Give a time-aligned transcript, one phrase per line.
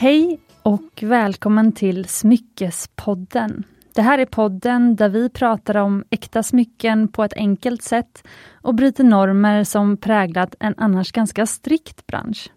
[0.00, 3.64] Hej och välkommen till Smyckespodden.
[3.94, 8.74] Det här är podden där vi pratar om äkta smycken på ett enkelt sätt och
[8.74, 12.50] bryter normer som präglat en annars ganska strikt bransch.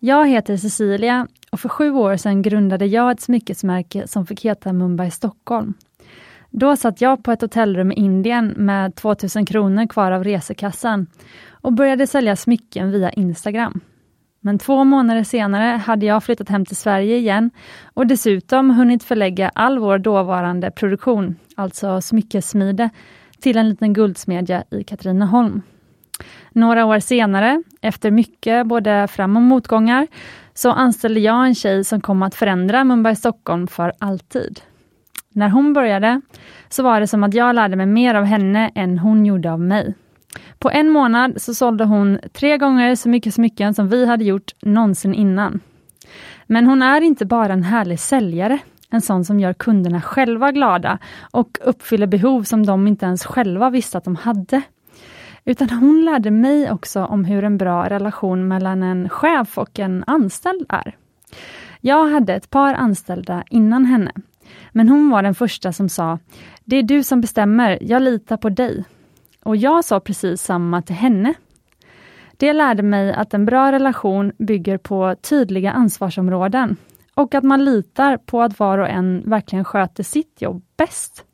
[0.00, 4.72] Jag heter Cecilia och för sju år sedan grundade jag ett smyckesmärke som fick heta
[4.72, 5.74] Mumbai Stockholm.
[6.50, 11.06] Då satt jag på ett hotellrum i Indien med 2000 kronor kvar av resekassan
[11.50, 13.80] och började sälja smycken via Instagram.
[14.46, 17.50] Men två månader senare hade jag flyttat hem till Sverige igen
[17.94, 22.90] och dessutom hunnit förlägga all vår dåvarande produktion, alltså smyckesmide,
[23.40, 25.62] till en liten guldsmedja i Katrineholm.
[26.52, 30.06] Några år senare, efter mycket både fram och motgångar,
[30.54, 34.60] så anställde jag en tjej som kom att förändra Mumbai Stockholm för alltid.
[35.32, 36.20] När hon började
[36.68, 39.60] så var det som att jag lärde mig mer av henne än hon gjorde av
[39.60, 39.94] mig.
[40.58, 44.52] På en månad så sålde hon tre gånger så mycket smycken som vi hade gjort
[44.62, 45.60] någonsin innan.
[46.46, 48.58] Men hon är inte bara en härlig säljare,
[48.90, 50.98] en sån som gör kunderna själva glada
[51.30, 54.62] och uppfyller behov som de inte ens själva visste att de hade.
[55.44, 60.04] Utan hon lärde mig också om hur en bra relation mellan en chef och en
[60.06, 60.96] anställd är.
[61.80, 64.12] Jag hade ett par anställda innan henne,
[64.72, 66.18] men hon var den första som sa,
[66.64, 68.84] det är du som bestämmer, jag litar på dig.
[69.44, 71.34] Och jag sa precis samma till henne.
[72.36, 76.76] Det lärde mig att en bra relation bygger på tydliga ansvarsområden
[77.14, 81.24] och att man litar på att var och en verkligen sköter sitt jobb bäst.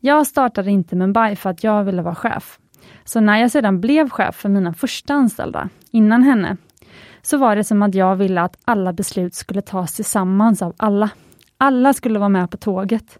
[0.00, 2.58] Jag startade inte Mumbai för att jag ville vara chef.
[3.04, 6.56] Så när jag sedan blev chef för mina första anställda, innan henne,
[7.22, 11.10] så var det som att jag ville att alla beslut skulle tas tillsammans av alla.
[11.58, 13.18] Alla skulle vara med på tåget.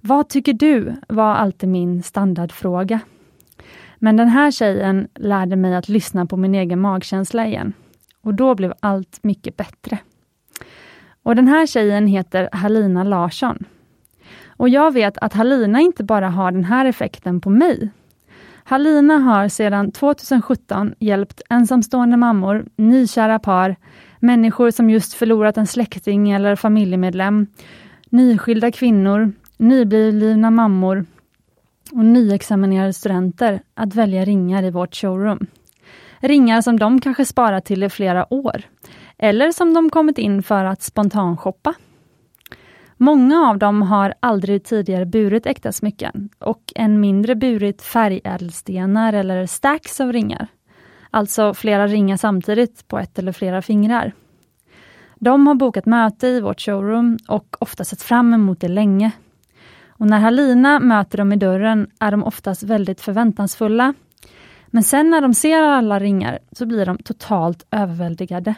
[0.00, 0.94] Vad tycker du?
[1.08, 3.00] var alltid min standardfråga.
[3.98, 7.72] Men den här tjejen lärde mig att lyssna på min egen magkänsla igen.
[8.20, 9.98] Och då blev allt mycket bättre.
[11.22, 13.64] Och den här tjejen heter Halina Larsson.
[14.46, 17.90] Och jag vet att Halina inte bara har den här effekten på mig.
[18.64, 23.76] Halina har sedan 2017 hjälpt ensamstående mammor, nykära par,
[24.20, 27.46] människor som just förlorat en släkting eller familjemedlem,
[28.10, 31.06] nyskilda kvinnor, nyblivna mammor
[31.96, 35.46] och nyexaminerade studenter att välja ringar i vårt showroom.
[36.20, 38.62] Ringar som de kanske sparat till i flera år,
[39.18, 41.74] eller som de kommit in för att spontanshoppa.
[42.96, 49.46] Många av dem har aldrig tidigare burit äkta smycken och än mindre burit färgädelstenar eller
[49.46, 50.48] stacks av ringar.
[51.10, 54.12] Alltså flera ringar samtidigt på ett eller flera fingrar.
[55.14, 59.12] De har bokat möte i vårt showroom och ofta sett fram emot det länge
[59.98, 63.94] och när Halina möter dem i dörren är de oftast väldigt förväntansfulla.
[64.66, 68.54] Men sen när de ser alla ringar så blir de totalt överväldigade.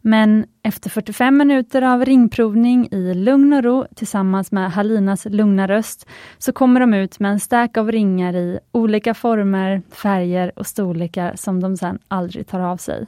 [0.00, 6.06] Men efter 45 minuter av ringprovning i lugn och ro tillsammans med Halinas lugna röst
[6.38, 11.36] så kommer de ut med en stack av ringar i olika former, färger och storlekar
[11.36, 13.06] som de sen aldrig tar av sig.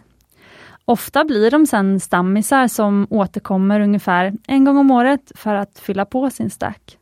[0.84, 6.04] Ofta blir de sen stammisar som återkommer ungefär en gång om året för att fylla
[6.04, 6.98] på sin stack.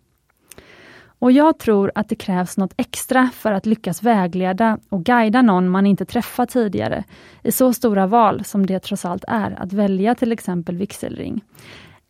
[1.21, 5.69] Och jag tror att det krävs något extra för att lyckas vägleda och guida någon
[5.69, 7.05] man inte träffat tidigare
[7.43, 11.41] i så stora val som det trots allt är att välja till exempel vigselring.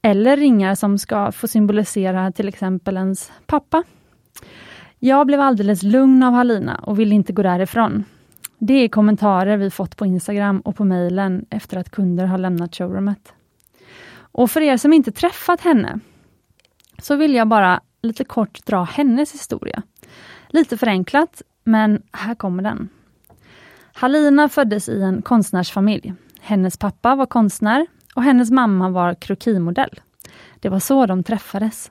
[0.03, 3.82] Eller ringar som ska få symbolisera till exempel ens pappa.
[4.98, 8.04] Jag blev alldeles lugn av Halina och ville inte gå därifrån.
[8.59, 12.77] Det är kommentarer vi fått på Instagram och på mejlen efter att kunder har lämnat
[12.77, 13.32] showroomet.
[14.32, 16.00] Och för er som inte träffat henne,
[16.98, 19.83] så vill jag bara lite kort dra hennes historia.
[20.49, 22.88] Lite förenklat, men här kommer den.
[23.93, 26.15] Halina föddes i en konstnärsfamilj.
[26.41, 30.00] Hennes pappa var konstnär och hennes mamma var krokimodell.
[30.60, 31.91] Det var så de träffades.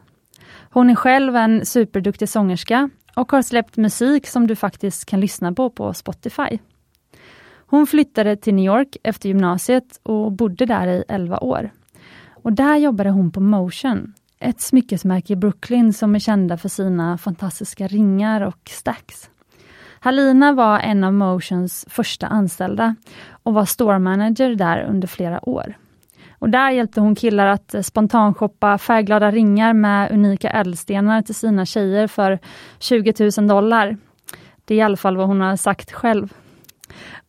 [0.72, 5.54] Hon är själv en superduktig sångerska och har släppt musik som du faktiskt kan lyssna
[5.54, 6.60] på på Spotify.
[7.70, 11.72] Hon flyttade till New York efter gymnasiet och bodde där i 11 år.
[12.44, 17.18] Och där jobbade hon på Motion, ett smyckesmärke i Brooklyn som är kända för sina
[17.18, 19.30] fantastiska ringar och stacks.
[20.00, 22.96] Halina var en av Motions första anställda
[23.44, 25.78] och var store manager där under flera år.
[26.32, 32.08] Och där hjälpte hon killar att spontanshoppa färgglada ringar med unika ädelstenar till sina tjejer
[32.08, 32.40] för
[32.80, 33.98] 20 000 dollar.
[34.66, 36.34] Det är i alla fall vad hon har sagt själv.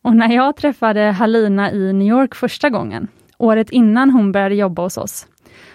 [0.01, 3.07] Och när jag träffade Halina i New York första gången,
[3.37, 5.27] året innan hon började jobba hos oss,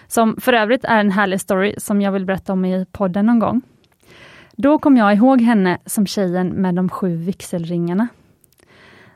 [0.07, 3.39] som för övrigt är en härlig story som jag vill berätta om i podden någon
[3.39, 3.61] gång.
[4.57, 8.07] Då kom jag ihåg henne som tjejen med de sju vigselringarna.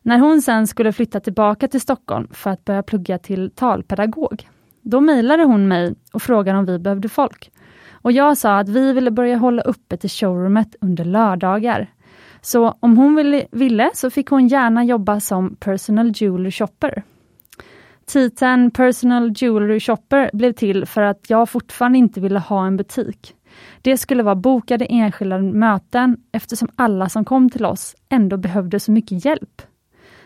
[0.01, 4.47] När hon sen skulle flytta tillbaka till Stockholm för att börja plugga till talpedagog,
[4.81, 7.51] Då mejlade hon mig och frågade om vi behövde folk.
[7.91, 11.87] Och jag sa att vi ville börja hålla öppet i showroomet under lördagar.
[12.41, 17.03] Så om hon ville, ville så fick hon gärna jobba som personal jewelry shopper.
[18.11, 23.35] Titeln Personal Jewelry Shopper blev till för att jag fortfarande inte ville ha en butik.
[23.81, 28.91] Det skulle vara bokade enskilda möten eftersom alla som kom till oss ändå behövde så
[28.91, 29.61] mycket hjälp.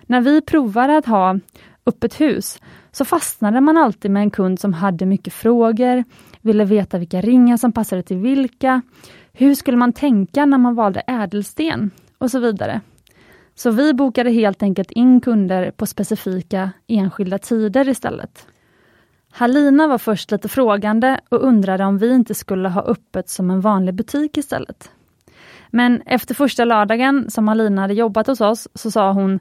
[0.01, 1.39] När vi provade att ha
[1.85, 2.59] öppet hus
[2.91, 6.03] så fastnade man alltid med en kund som hade mycket frågor,
[6.41, 8.81] ville veta vilka ringar som passade till vilka,
[9.33, 12.81] hur skulle man tänka när man valde ädelsten och så vidare.
[13.55, 18.47] Så vi bokade helt enkelt in kunder på specifika enskilda tider istället.
[19.31, 23.61] Halina var först lite frågande och undrade om vi inte skulle ha öppet som en
[23.61, 24.91] vanlig butik istället.
[25.69, 29.39] Men efter första lördagen som Halina hade jobbat hos oss så sa hon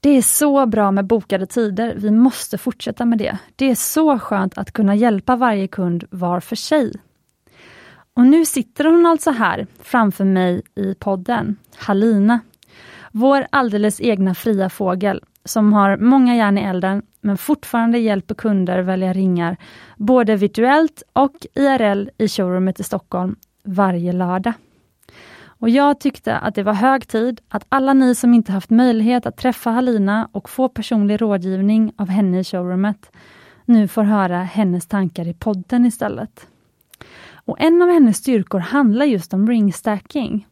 [0.00, 3.38] Det är så bra med bokade tider, vi måste fortsätta med det.
[3.56, 6.92] Det är så skönt att kunna hjälpa varje kund var för sig.
[8.14, 12.40] Och nu sitter hon alltså här framför mig i podden, Halina.
[13.10, 18.82] Vår alldeles egna fria fågel som har många järn i elden men fortfarande hjälper kunder
[18.82, 19.56] välja ringar
[19.96, 24.52] både virtuellt och IRL i showroomet i Stockholm varje lördag.
[25.42, 29.26] Och jag tyckte att det var hög tid att alla ni som inte haft möjlighet
[29.26, 33.10] att träffa Halina och få personlig rådgivning av henne i showroomet
[33.64, 36.46] nu får höra hennes tankar i podden istället.
[37.32, 40.46] Och En av hennes styrkor handlar just om ringstacking.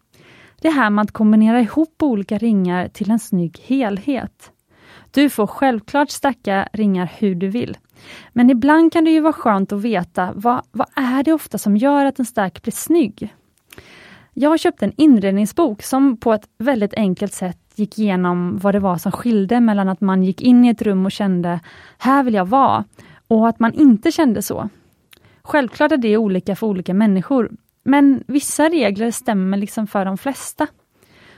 [0.60, 4.52] Det här med att kombinera ihop olika ringar till en snygg helhet.
[5.10, 7.76] Du får självklart stacka ringar hur du vill.
[8.32, 11.76] Men ibland kan det ju vara skönt att veta vad, vad är det ofta som
[11.76, 13.34] gör att en stack blir snygg?
[14.34, 18.81] Jag har köpt en inredningsbok som på ett väldigt enkelt sätt gick igenom vad det
[18.81, 21.61] var som skilde mellan att man gick in i ett rum och kände,
[21.99, 22.84] här vill jag vara,
[23.28, 24.69] och att man inte kände så.
[25.43, 27.50] Självklart är det olika för olika människor,
[27.88, 30.67] men vissa regler stämmer liksom för de flesta.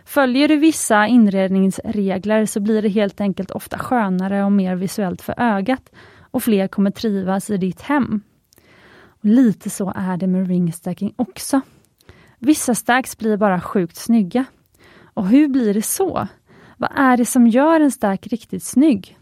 [0.05, 5.35] Följer du vissa inredningsregler så blir det helt enkelt ofta skönare och mer visuellt för
[5.39, 5.91] ögat
[6.31, 8.21] och fler kommer trivas i ditt hem.
[9.03, 11.61] Och lite så är det med ringstacking också.
[12.39, 14.45] Vissa stacks blir bara sjukt snygga.
[15.15, 16.29] Och hur blir det så?
[16.77, 19.19] Vad är det som gör en stack riktigt snygg?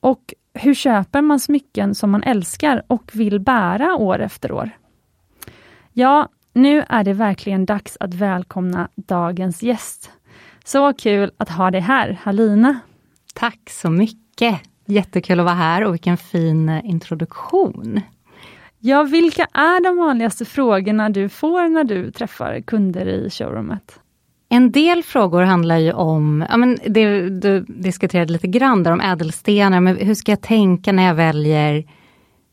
[0.00, 4.70] Och hur köper man smycken som man älskar och vill bära år efter år?
[5.92, 10.10] Ja, nu är det verkligen dags att välkomna dagens gäst.
[10.64, 12.80] Så kul att ha dig här, Halina.
[13.34, 14.60] Tack så mycket!
[14.86, 18.00] Jättekul att vara här och vilken fin eh, introduktion.
[18.78, 24.00] Ja, vilka är de vanligaste frågorna du får när du träffar kunder i showroomet?
[24.48, 29.00] En del frågor handlar ju om, ja men det du diskuterade lite grann där om
[29.00, 31.84] ädelstenar, men hur ska jag tänka när jag väljer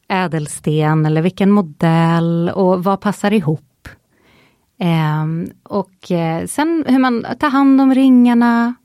[0.07, 3.66] ädelsten eller vilken modell och vad passar ihop?
[4.79, 5.25] Eh,
[5.63, 8.75] och eh, sen hur man tar hand om ringarna.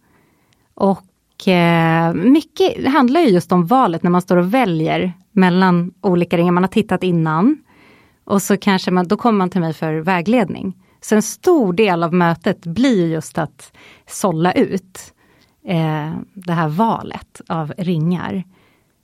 [0.75, 6.37] Och eh, mycket handlar ju just om valet när man står och väljer mellan olika
[6.37, 7.59] ringar man har tittat innan.
[8.25, 10.75] Och så kanske man, då kommer man till mig för vägledning.
[11.01, 13.73] Så en stor del av mötet blir just att
[14.07, 15.15] sålla ut
[15.67, 18.45] eh, det här valet av ringar.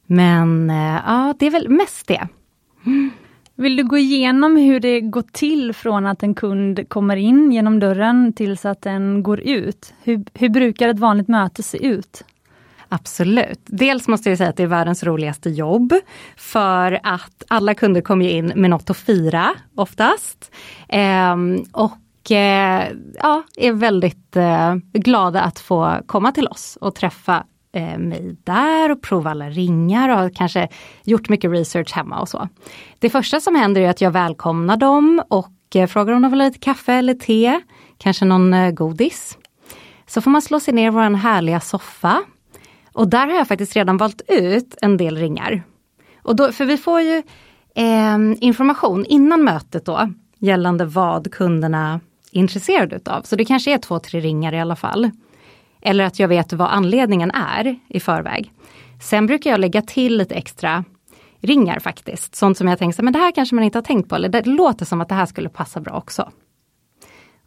[0.07, 2.29] Men eh, ja, det är väl mest det.
[2.87, 3.11] Mm.
[3.61, 7.81] Vill du gå igenom hur det går till från att en kund kommer in genom
[7.81, 9.95] dörren tills att den går ut?
[10.03, 12.25] Hur, hur brukar ett vanligt möte se ut?
[12.89, 13.61] Absolut.
[13.65, 15.93] Dels måste jag säga att det är världens roligaste jobb.
[16.37, 20.55] För att alla kunder kommer in med något att fira oftast.
[20.89, 27.45] Ehm, och eh, ja, är väldigt eh, glada att få komma till oss och träffa
[27.73, 30.69] eh, mig där och prova alla ringar och har kanske
[31.05, 32.49] gjort mycket research hemma och så.
[32.99, 36.41] Det första som händer är att jag välkomnar dem och eh, frågar om de vill
[36.41, 37.61] ha lite kaffe eller te,
[37.99, 39.39] kanske någon eh, godis.
[40.07, 42.23] Så får man slå sig ner i vår härliga soffa.
[42.93, 45.63] Och där har jag faktiskt redan valt ut en del ringar.
[46.23, 47.23] Och då, för vi får ju
[47.75, 52.01] eh, information innan mötet då gällande vad kunderna
[52.33, 53.23] är intresserade utav.
[53.23, 55.11] Så det kanske är två, tre ringar i alla fall.
[55.83, 58.53] Eller att jag vet vad anledningen är i förväg.
[59.03, 60.85] Sen brukar jag lägga till lite extra
[61.41, 62.35] ringar faktiskt.
[62.35, 64.15] Sånt som jag tänker, men det här kanske man inte har tänkt på.
[64.15, 66.31] Eller det låter som att det här skulle passa bra också.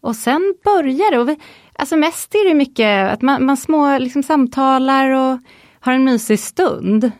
[0.02, 1.20] Och sen börjar det.
[1.20, 1.38] Och vi,
[1.74, 5.40] alltså mest är det mycket att man, man små liksom samtalar och
[5.80, 7.12] har en mysig stund.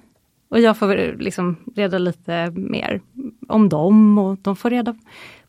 [0.50, 3.02] Och jag får liksom reda lite mer
[3.48, 4.96] om dem och de får reda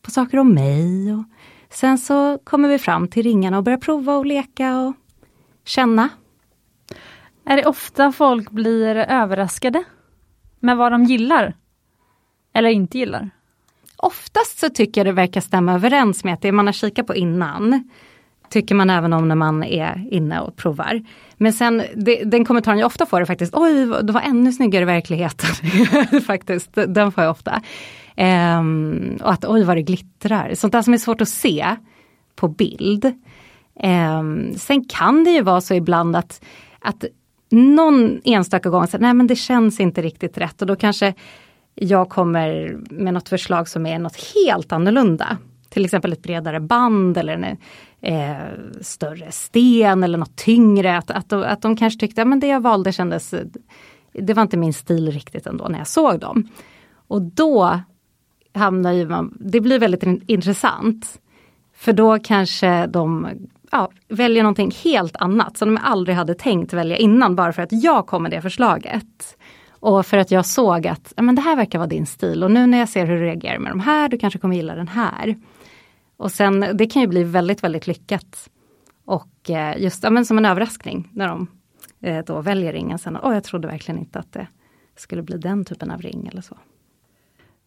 [0.01, 1.13] på saker om mig.
[1.13, 1.23] Och
[1.69, 4.93] sen så kommer vi fram till ringarna och börjar prova och leka och
[5.65, 6.09] känna.
[7.45, 9.83] Är det ofta folk blir överraskade
[10.59, 11.55] med vad de gillar?
[12.53, 13.29] eller inte gillar?
[13.97, 17.15] Oftast så tycker jag det verkar stämma överens med att det man har kikat på
[17.15, 17.89] innan
[18.49, 21.03] tycker man även om när man är inne och provar.
[21.37, 24.81] Men sen det, den kommentaren jag ofta får är faktiskt, oj det var ännu snyggare
[24.81, 25.49] i verkligheten.
[26.21, 27.61] faktiskt, den får jag ofta.
[28.15, 31.75] Ehm, och att oj vad det glittrar, sånt där som är svårt att se
[32.35, 33.13] på bild.
[33.79, 36.41] Ehm, sen kan det ju vara så ibland att,
[36.79, 37.05] att
[37.49, 41.13] någon enstaka gång, så, nej men det känns inte riktigt rätt och då kanske
[41.75, 45.37] jag kommer med något förslag som är något helt annorlunda.
[45.69, 47.57] Till exempel ett bredare band eller en
[48.01, 48.47] eh,
[48.81, 50.97] större sten eller något tyngre.
[50.97, 53.33] Att, att, de, att de kanske tyckte att det jag valde kändes,
[54.13, 56.47] det var inte min stil riktigt ändå när jag såg dem.
[57.07, 57.79] Och då
[58.53, 61.19] hamnar ju man, det blir väldigt intressant.
[61.75, 63.27] För då kanske de
[63.73, 67.83] ja, väljer någonting helt annat som de aldrig hade tänkt välja innan bara för att
[67.83, 69.37] jag kom med det förslaget.
[69.69, 72.67] Och för att jag såg att men det här verkar vara din stil och nu
[72.67, 75.35] när jag ser hur du reagerar med de här, du kanske kommer gilla den här.
[76.17, 78.49] Och sen det kan ju bli väldigt, väldigt lyckat.
[79.05, 81.47] Och eh, just ja, men som en överraskning när de
[82.01, 82.99] eh, då väljer ringen.
[82.99, 84.47] Sen, oh, jag trodde verkligen inte att det
[84.95, 86.57] skulle bli den typen av ring eller så.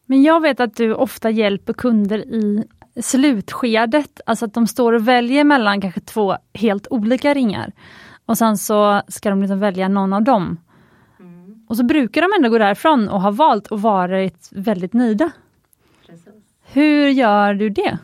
[0.07, 2.65] Men jag vet att du ofta hjälper kunder i
[3.01, 7.73] slutskedet, alltså att de står och väljer mellan kanske två helt olika ringar.
[8.27, 10.61] Och sen så ska de liksom välja någon av dem.
[11.21, 11.65] Mm.
[11.69, 15.31] Och så brukar de ändå gå därifrån och ha valt och varit väldigt nöjda.
[16.07, 16.35] Precis.
[16.73, 17.99] Hur gör du det?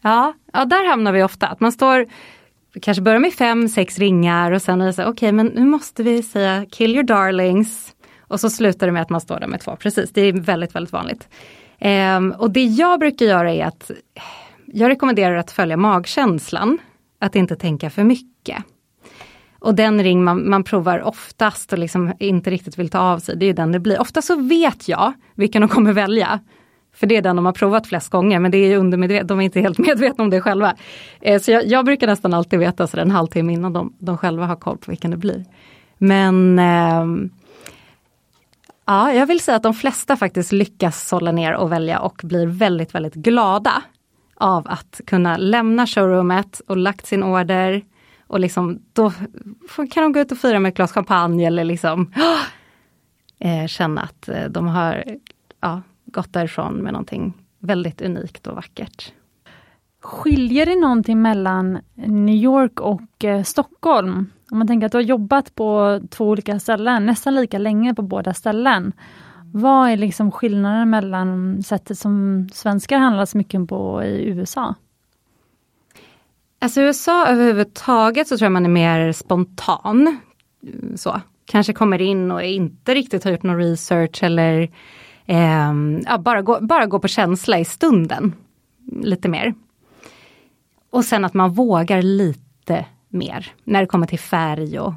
[0.00, 1.46] Ja, ja, där hamnar vi ofta.
[1.46, 2.06] Att man står,
[2.80, 5.64] kanske börjar med fem, sex ringar och sen är det så okej okay, men nu
[5.64, 7.94] måste vi säga kill your darlings.
[8.20, 10.12] Och så slutar det med att man står där med två, precis.
[10.12, 11.28] Det är väldigt, väldigt vanligt.
[11.78, 13.90] Eh, och det jag brukar göra är att
[14.66, 16.78] jag rekommenderar att följa magkänslan.
[17.18, 18.64] Att inte tänka för mycket.
[19.58, 23.36] Och den ring man, man provar oftast och liksom inte riktigt vill ta av sig,
[23.36, 24.00] det är den det blir.
[24.00, 26.40] Ofta så vet jag vilken de kommer välja.
[26.94, 29.44] För det är den de har provat flest gånger men det är undermedvetet, de är
[29.44, 30.74] inte helt medvetna om det själva.
[31.20, 34.46] Eh, så jag, jag, brukar nästan alltid veta så en halvtimme innan de, de själva
[34.46, 35.44] har koll på vilken det blir.
[35.98, 37.04] Men eh,
[38.86, 42.46] ja, jag vill säga att de flesta faktiskt lyckas sålla ner och välja och blir
[42.46, 43.82] väldigt, väldigt glada
[44.36, 47.82] av att kunna lämna showroomet och lagt sin order.
[48.26, 49.12] Och liksom, då
[49.90, 52.12] kan de gå ut och fira med ett glas champagne eller liksom
[53.38, 55.04] eh, känna att eh, de har
[55.60, 59.12] ja, gått därifrån med någonting väldigt unikt och vackert.
[60.02, 64.30] Skiljer det någonting mellan New York och eh, Stockholm?
[64.50, 68.02] Om man tänker att du har jobbat på två olika ställen, nästan lika länge på
[68.02, 68.92] båda ställen.
[69.52, 74.74] Vad är liksom skillnaden mellan sättet som svenskar handlar smycken på i USA?
[76.58, 80.18] Alltså i USA överhuvudtaget så tror jag man är mer spontan.
[80.96, 81.20] Så.
[81.44, 84.70] Kanske kommer in och inte riktigt har gjort någon research eller
[85.26, 85.72] eh,
[86.06, 88.32] ja, bara, gå, bara gå på känsla i stunden.
[89.02, 89.54] Lite mer.
[90.90, 94.94] Och sen att man vågar lite mer när det kommer till färg och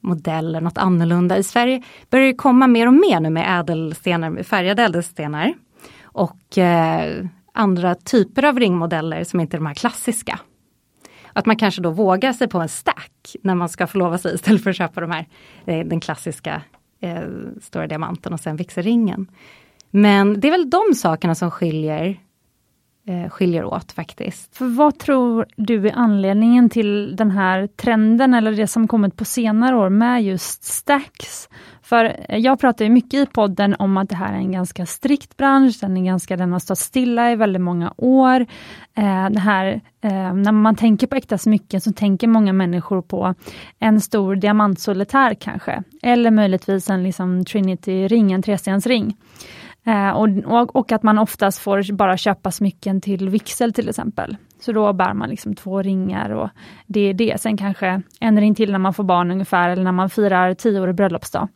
[0.00, 1.38] modeller, något annorlunda.
[1.38, 5.54] I Sverige börjar det komma mer och mer nu med ädelstenar, färgade ädelstenar.
[6.02, 10.40] Och eh, andra typer av ringmodeller som inte är de här klassiska.
[11.32, 14.62] Att man kanske då vågar sig på en stack när man ska förlova sig istället
[14.62, 15.26] för att köpa de här,
[15.66, 16.62] eh, den klassiska
[17.00, 17.22] eh,
[17.62, 19.30] stora diamanten och sen vigselringen.
[19.90, 22.20] Men det är väl de sakerna som skiljer
[23.06, 24.56] eh, skiljer åt faktiskt.
[24.56, 29.24] För vad tror du är anledningen till den här trenden eller det som kommit på
[29.24, 31.48] senare år med just stacks?
[31.82, 34.86] För eh, jag pratar ju mycket i podden om att det här är en ganska
[34.86, 38.40] strikt bransch, den, är ganska, den har stått stilla i väldigt många år.
[38.94, 43.34] Eh, det här, eh, när man tänker på äkta smycken så tänker många människor på
[43.78, 49.16] en stor diamantsolitär kanske, eller möjligtvis en liksom Trinity-ring, en trestensring.
[49.86, 54.36] Eh, och, och, och, att man oftast får bara köpa smycken till vigsel till exempel.
[54.60, 56.48] Så då bär man liksom två ringar och
[56.86, 57.40] det är det.
[57.40, 60.94] Sen kanske en ring till när man får barn ungefär, eller när man firar tioårig
[60.94, 61.48] bröllopsdag.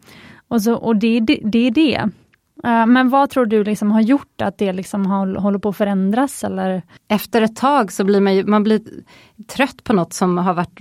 [0.49, 1.97] Och, så, och det, det, det är det.
[2.65, 5.07] Eh, men vad tror du liksom har gjort att det liksom
[5.37, 6.45] håller på att förändras?
[6.45, 6.83] Eller?
[7.09, 8.81] Efter ett tag så blir man, ju, man blir
[9.49, 10.81] trött på något som har varit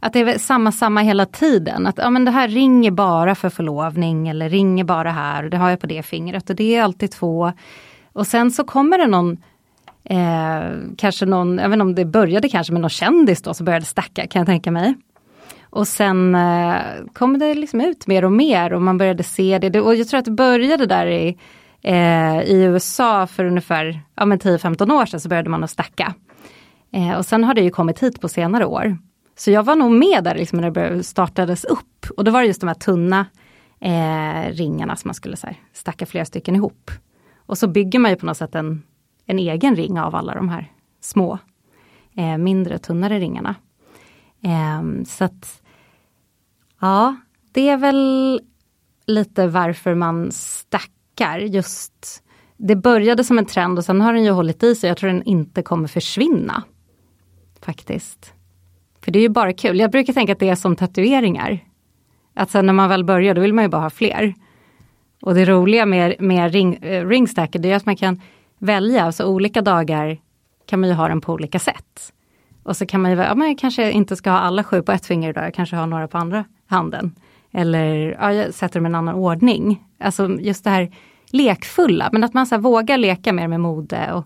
[0.00, 1.86] att det är samma, samma hela tiden.
[1.86, 5.56] Att ja, men det här ringer bara för förlovning eller ringer bara här och det
[5.56, 7.52] har jag på det fingret och det är alltid två.
[8.12, 9.36] Och sen så kommer det någon
[10.04, 10.62] eh,
[10.96, 13.86] kanske någon, jag vet inte om det började kanske med någon kändis då som började
[13.86, 14.94] stacka kan jag tänka mig.
[15.62, 16.76] Och sen eh,
[17.12, 19.80] kom det liksom ut mer och mer och man började se det.
[19.80, 21.38] Och jag tror att det började där i,
[21.82, 26.14] eh, i USA för ungefär ja, 10-15 år sedan så började man att stacka.
[26.92, 28.98] Eh, och sen har det ju kommit hit på senare år.
[29.40, 32.06] Så jag var nog med där liksom när det startades upp.
[32.16, 33.26] Och då var det just de här tunna
[33.80, 36.90] eh, ringarna som man skulle så här, stacka flera stycken ihop.
[37.36, 38.82] Och så bygger man ju på något sätt en,
[39.26, 41.38] en egen ring av alla de här små,
[42.16, 43.54] eh, mindre, tunnare ringarna.
[44.42, 45.62] Eh, så att,
[46.80, 47.16] ja,
[47.52, 48.40] det är väl
[49.06, 52.22] lite varför man stackar just
[52.56, 54.88] det började som en trend och sen har den ju hållit i sig.
[54.88, 56.62] Jag tror den inte kommer försvinna.
[57.60, 58.34] Faktiskt.
[59.04, 59.78] För det är ju bara kul.
[59.78, 61.58] Jag brukar tänka att det är som tatueringar.
[62.34, 64.34] Att sen när man väl börjar då vill man ju bara ha fler.
[65.22, 68.20] Och det roliga med, med ring, äh, ringstacker det är att man kan
[68.58, 70.18] välja, alltså olika dagar
[70.66, 72.12] kan man ju ha den på olika sätt.
[72.62, 75.06] Och så kan man ju, ja, man kanske inte ska ha alla sju på ett
[75.06, 77.14] finger idag, jag kanske har några på andra handen.
[77.52, 79.84] Eller ja, jag sätter dem i en annan ordning.
[79.98, 80.92] Alltså just det här
[81.30, 84.24] lekfulla, men att man så vågar leka mer med mode och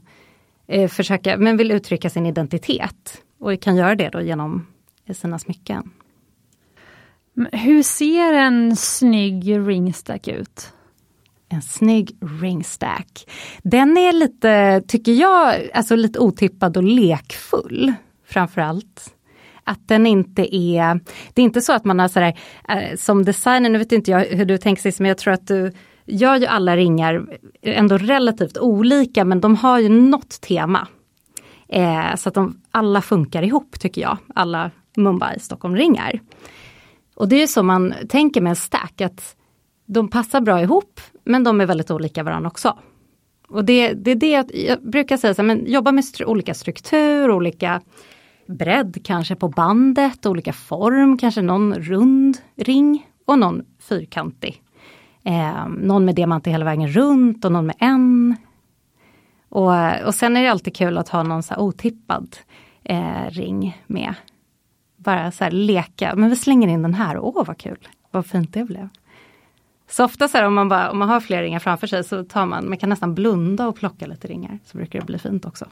[0.66, 3.22] eh, försöka, men vill uttrycka sin identitet.
[3.44, 4.66] Och kan göra det då genom
[5.14, 5.90] sina smycken.
[7.52, 10.72] Hur ser en snygg ringstack ut?
[11.48, 13.30] En snygg ringstack.
[13.62, 17.92] Den är lite, tycker jag, alltså lite otippad och lekfull
[18.26, 19.14] framförallt.
[19.64, 21.00] Att den inte är,
[21.34, 24.20] det är inte så att man har sådär, eh, som designer, nu vet inte jag
[24.20, 25.72] hur du tänker men jag tror att du
[26.06, 27.26] gör ju alla ringar
[27.62, 30.88] ändå relativt olika men de har ju något tema.
[31.68, 36.20] Eh, så att de alla funkar ihop tycker jag, alla Mumbai Stockholm-ringar.
[37.14, 39.36] Och det är så man tänker med en stack, att
[39.86, 42.78] de passar bra ihop men de är väldigt olika varandra också.
[43.48, 46.54] Och det, det är det jag brukar säga, så här, men jobba med stru olika
[46.54, 47.80] struktur, olika
[48.46, 54.62] bredd kanske på bandet, olika form, kanske någon rund ring och någon fyrkantig.
[55.24, 58.36] Eh, någon med diamanter hela vägen runt och någon med en.
[59.54, 62.36] Och, och sen är det alltid kul att ha någon så otippad
[62.84, 64.14] eh, ring med.
[64.96, 68.52] Bara så här leka, men vi slänger in den här, åh vad kul, vad fint
[68.52, 68.88] det blev.
[69.90, 72.24] Så ofta så här, om, man bara, om man har fler ringar framför sig så
[72.24, 75.44] tar man, man kan nästan blunda och plocka lite ringar, så brukar det bli fint
[75.44, 75.66] också.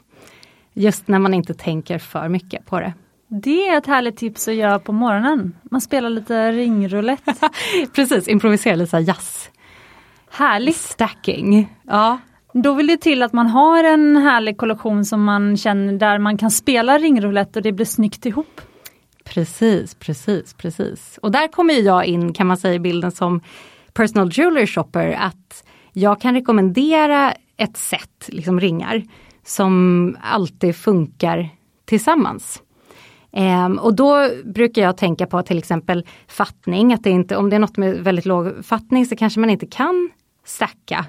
[0.73, 2.93] Just när man inte tänker för mycket på det.
[3.27, 5.55] Det är ett härligt tips att göra på morgonen.
[5.63, 7.49] Man spelar lite ringroulette.
[7.95, 9.49] Precis, improvisera lite jazz.
[10.29, 10.77] Härligt!
[10.77, 11.77] Stacking.
[11.83, 12.19] Ja.
[12.53, 16.37] Då vill det till att man har en härlig kollektion som man känner där man
[16.37, 18.61] kan spela ringroulette och det blir snyggt ihop.
[19.23, 21.19] Precis, precis, precis.
[21.21, 23.41] Och där kommer jag in kan man säga i bilden som
[23.93, 25.63] personal jewelry shopper att
[25.93, 29.03] jag kan rekommendera ett set, liksom ringar,
[29.45, 31.49] som alltid funkar
[31.85, 32.61] tillsammans.
[33.31, 37.55] Um, och då brukar jag tänka på till exempel fattning, att det inte, om det
[37.55, 40.09] är något med väldigt låg fattning så kanske man inte kan
[40.45, 41.05] stacka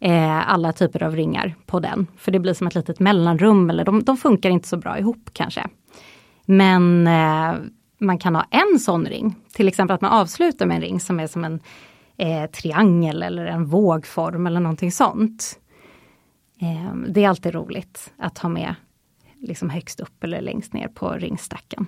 [0.00, 2.06] eh, alla typer av ringar på den.
[2.16, 5.30] För det blir som ett litet mellanrum eller de, de funkar inte så bra ihop
[5.32, 5.68] kanske.
[6.46, 7.54] Men eh,
[7.98, 11.20] man kan ha en sån ring, till exempel att man avslutar med en ring som
[11.20, 11.60] är som en
[12.16, 15.58] eh, triangel eller en vågform eller någonting sånt.
[16.60, 18.74] Eh, det är alltid roligt att ha med
[19.40, 21.86] liksom högst upp eller längst ner på ringstacken.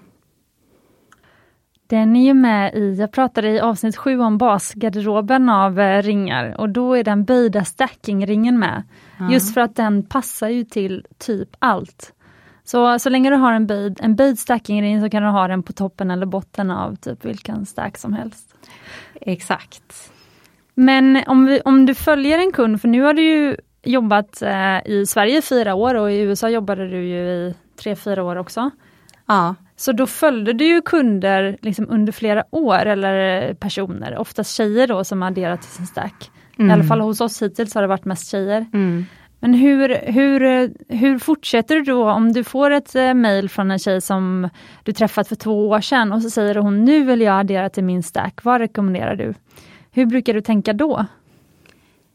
[1.89, 6.61] Den är ju med i, jag pratade i avsnitt 7 om basgarderoben av eh, ringar
[6.61, 8.83] och då är den böjda stackingringen med.
[9.19, 9.31] Ja.
[9.33, 12.13] Just för att den passar ju till typ allt.
[12.65, 15.63] Så, så länge du har en böjd, en böjd stackingring så kan du ha den
[15.63, 18.55] på toppen eller botten av typ vilken stack som helst.
[19.15, 20.13] Exakt.
[20.75, 24.87] Men om, vi, om du följer en kund, för nu har du ju jobbat eh,
[24.87, 28.37] i Sverige i fyra år och i USA jobbade du ju i tre, fyra år
[28.37, 28.71] också.
[29.27, 29.55] Ja.
[29.81, 35.05] Så då följde du ju kunder liksom under flera år eller personer, oftast tjejer då
[35.05, 36.31] som adderat till sin stack.
[36.59, 36.71] Mm.
[36.71, 38.67] I alla fall hos oss hittills har det varit mest tjejer.
[38.73, 39.07] Mm.
[39.41, 40.41] Men hur, hur,
[40.89, 44.49] hur fortsätter du då om du får ett eh, mail från en tjej som
[44.83, 47.85] du träffat för två år sedan och så säger hon nu vill jag addera till
[47.85, 49.35] min stack, vad rekommenderar du?
[49.91, 51.07] Hur brukar du tänka då?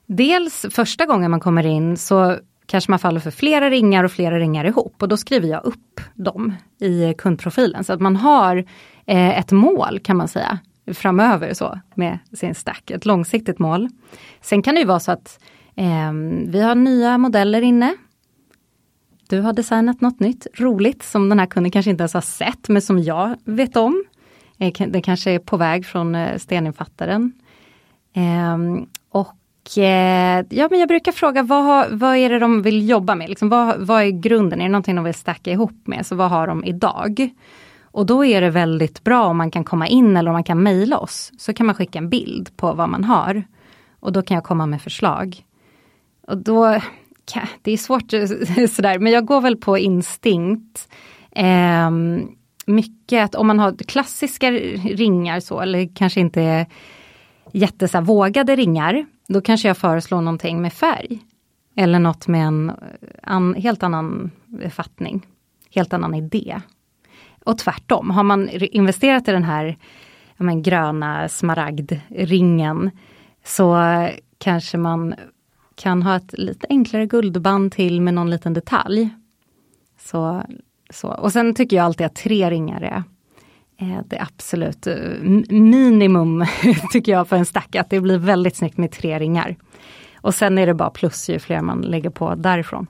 [0.06, 4.40] Dels första gången man kommer in så kanske man faller för flera ringar och flera
[4.40, 8.58] ringar ihop och då skriver jag upp dem i kundprofilen så att man har
[9.06, 10.60] eh, ett mål kan man säga
[10.94, 13.90] framöver så med sin stack, ett långsiktigt mål.
[14.42, 15.40] Sen kan det ju vara så att
[15.76, 16.14] eh,
[16.48, 17.96] vi har nya modeller inne.
[19.30, 22.70] Du har designat något nytt roligt som den här kunden kanske inte ens har sett
[22.70, 24.04] men som jag vet om.
[24.58, 27.32] Eh, det kanske är på väg från eh, steninfattaren.
[28.14, 28.58] Eh,
[29.10, 29.34] och
[29.78, 33.30] Eh, ja, men jag brukar fråga vad, vad är det de vill jobba med?
[33.30, 34.62] Liksom, vad, vad är grunden?
[34.62, 36.06] Är det någonting de vill stacka ihop med?
[36.06, 37.30] Så vad har de idag?
[37.84, 40.64] Och då är det väldigt bra om man kan komma in eller om man kan
[40.64, 41.32] mejla oss.
[41.38, 43.44] Så kan man skicka en bild på vad man har.
[44.00, 45.46] Och då kan jag komma med förslag.
[46.28, 46.80] Och då,
[47.62, 48.12] det är svårt
[48.76, 50.90] sådär, men jag går väl på instinkt.
[51.32, 51.92] Eh,
[52.66, 56.66] mycket att om man har klassiska ringar så, eller kanske inte
[57.52, 61.20] jättevågade ringar, då kanske jag föreslår någonting med färg.
[61.76, 62.72] Eller något med en
[63.24, 64.32] an, helt annan
[64.70, 65.28] fattning,
[65.72, 66.62] helt annan idé.
[67.44, 69.78] Och tvärtom, har man investerat i den här
[70.38, 72.92] men, gröna smaragdringen
[73.44, 73.78] så
[74.38, 75.16] kanske man
[75.76, 79.10] kan ha ett lite enklare guldband till med någon liten detalj.
[80.00, 80.44] Så,
[80.90, 81.08] så.
[81.08, 83.04] Och sen tycker jag alltid att tre ringar är
[83.78, 84.96] Eh, det absolut eh,
[85.50, 86.46] minimum
[86.92, 89.56] tycker jag för en stack, att det blir väldigt snyggt med tre ringar.
[90.16, 92.88] Och sen är det bara plus ju fler man lägger på därifrån.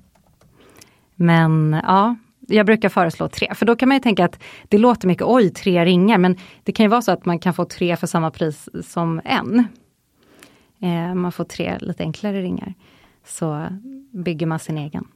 [1.15, 2.15] Men ja,
[2.47, 5.49] jag brukar föreslå tre, för då kan man ju tänka att det låter mycket, oj
[5.49, 8.31] tre ringar, men det kan ju vara så att man kan få tre för samma
[8.31, 9.67] pris som en.
[10.81, 12.73] Eh, man får tre lite enklare ringar.
[13.25, 13.67] Så
[14.11, 15.07] bygger man sin egen.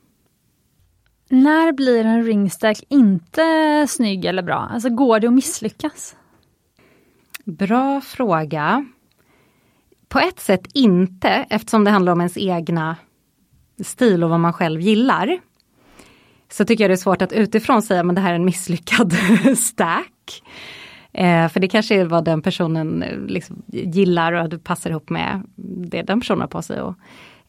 [1.29, 4.69] När blir en ringstack inte snygg eller bra?
[4.71, 6.15] Alltså går det att misslyckas?
[7.45, 8.85] Bra fråga.
[10.09, 12.95] På ett sätt inte, eftersom det handlar om ens egna
[13.83, 15.39] stil och vad man själv gillar.
[16.49, 19.13] Så tycker jag det är svårt att utifrån säga att det här är en misslyckad
[19.57, 20.43] stack.
[21.11, 25.09] Eh, för det kanske är vad den personen eh, liksom gillar och det passar ihop
[25.09, 25.43] med
[25.91, 26.81] det den personen har på sig.
[26.81, 26.95] Och,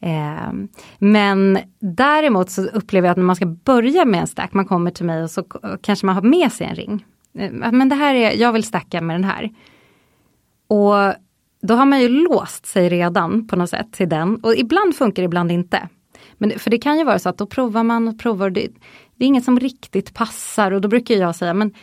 [0.01, 0.53] eh,
[0.99, 4.91] men däremot så upplever jag att när man ska börja med en stack, man kommer
[4.91, 5.43] till mig och så
[5.83, 7.05] kanske man har med sig en ring.
[7.39, 9.51] Eh, men det här är, jag vill stacka med den här.
[10.69, 11.15] Och
[11.63, 15.23] då har man ju låst sig redan på något sätt till den och ibland funkar
[15.23, 15.89] det, ibland inte.
[16.35, 18.69] Men för det kan ju vara så att då provar man och provar, det,
[19.17, 21.75] det är inget som riktigt passar och då brukar jag säga men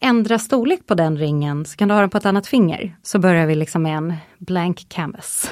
[0.00, 2.96] ändra storlek på den ringen så kan du ha den på ett annat finger.
[3.02, 5.50] Så börjar vi liksom med en blank canvas.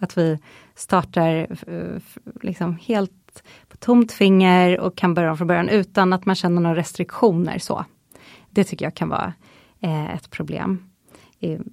[0.00, 0.38] Att vi
[0.78, 2.00] startar eh,
[2.42, 6.76] liksom helt på tomt finger och kan börja från början utan att man känner några
[6.76, 7.58] restriktioner.
[7.58, 7.84] så.
[8.50, 9.32] Det tycker jag kan vara
[9.80, 10.82] eh, ett problem.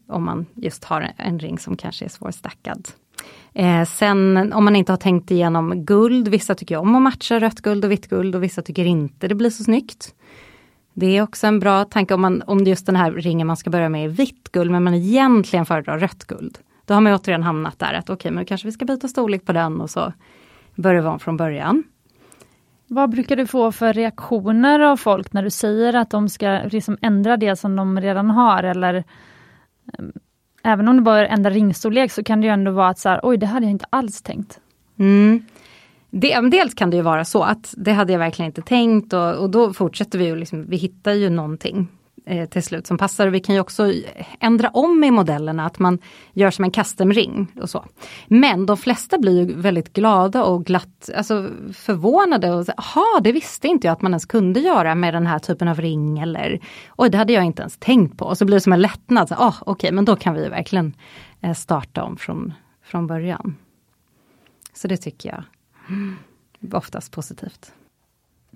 [0.07, 2.87] om man just har en ring som kanske är svårstackad.
[3.53, 7.61] Eh, sen om man inte har tänkt igenom guld, vissa tycker om att matcha rött
[7.61, 10.13] guld och vitt guld och vissa tycker inte det blir så snyggt.
[10.93, 13.69] Det är också en bra tanke om, man, om just den här ringen man ska
[13.69, 16.57] börja med är vitt guld men man egentligen föredrar rött guld.
[16.85, 19.45] Då har man återigen hamnat där att okej okay, men kanske vi ska byta storlek
[19.45, 20.13] på den och så
[20.75, 21.83] börjar vi om från början.
[22.87, 26.97] Vad brukar du få för reaktioner av folk när du säger att de ska liksom
[27.01, 29.03] ändra det som de redan har eller
[29.99, 30.11] ehm,
[30.67, 33.19] Även om du bara ändrar ringstorlek så kan det ju ändå vara att så här,
[33.23, 34.59] oj det hade jag inte alls tänkt.
[34.99, 35.45] Mm.
[36.09, 39.35] Det, dels kan det ju vara så att det hade jag verkligen inte tänkt och,
[39.35, 41.87] och då fortsätter vi ju, liksom, vi hittar ju någonting
[42.25, 43.27] eh, till slut som passar.
[43.27, 43.93] Vi kan ju också
[44.39, 45.99] ändra om i modellerna, att man
[46.33, 47.85] gör som en custom-ring och så.
[48.27, 53.67] Men de flesta blir ju väldigt glada och glatt alltså förvånade och jaha, det visste
[53.67, 56.59] inte jag att man ens kunde göra med den här typen av ring eller
[56.97, 58.25] oj, det hade jag inte ens tänkt på.
[58.25, 60.93] Och så blir det som en lättnad, ah, okej, okay, men då kan vi verkligen
[61.41, 63.55] eh, starta om från, från början.
[64.73, 65.43] Så det tycker jag
[66.73, 67.73] oftast positivt.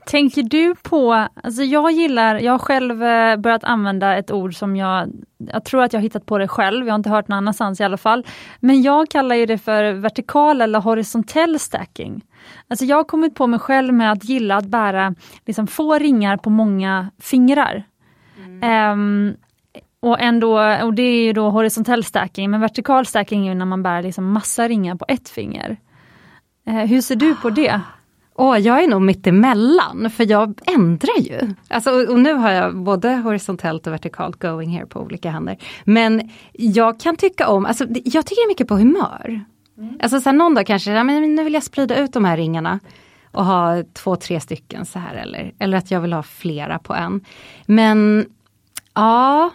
[0.09, 4.75] Tänker du på, alltså jag gillar, jag har själv eh, börjat använda ett ord som
[4.75, 7.79] jag, jag tror att jag hittat på det själv, jag har inte hört någon annanstans
[7.79, 8.25] i alla fall.
[8.59, 12.21] Men jag kallar ju det för vertikal eller horisontell stacking.
[12.67, 16.37] Alltså jag har kommit på mig själv med att gilla att bära liksom få ringar
[16.37, 17.83] på många fingrar.
[18.45, 18.91] Mm.
[18.91, 19.35] Um,
[19.99, 23.83] och, ändå, och det är ju då horisontell stacking, men vertikal stacking är när man
[23.83, 25.77] bär liksom massa ringar på ett finger.
[26.69, 27.81] Uh, hur ser du på det?
[28.41, 31.56] Åh, jag är nog mittemellan, för jag ändrar ju.
[31.67, 35.58] Alltså, och nu har jag både horisontellt och vertikalt going here på olika händer.
[35.84, 39.45] Men jag kan tycka om, alltså, jag tycker mycket på humör.
[39.78, 39.99] Mm.
[40.02, 42.80] Alltså så någon dag kanske, ja, men nu vill jag sprida ut de här ringarna
[43.32, 46.93] och ha två, tre stycken så här eller, eller att jag vill ha flera på
[46.93, 47.25] en.
[47.65, 48.25] Men
[48.93, 49.49] ja,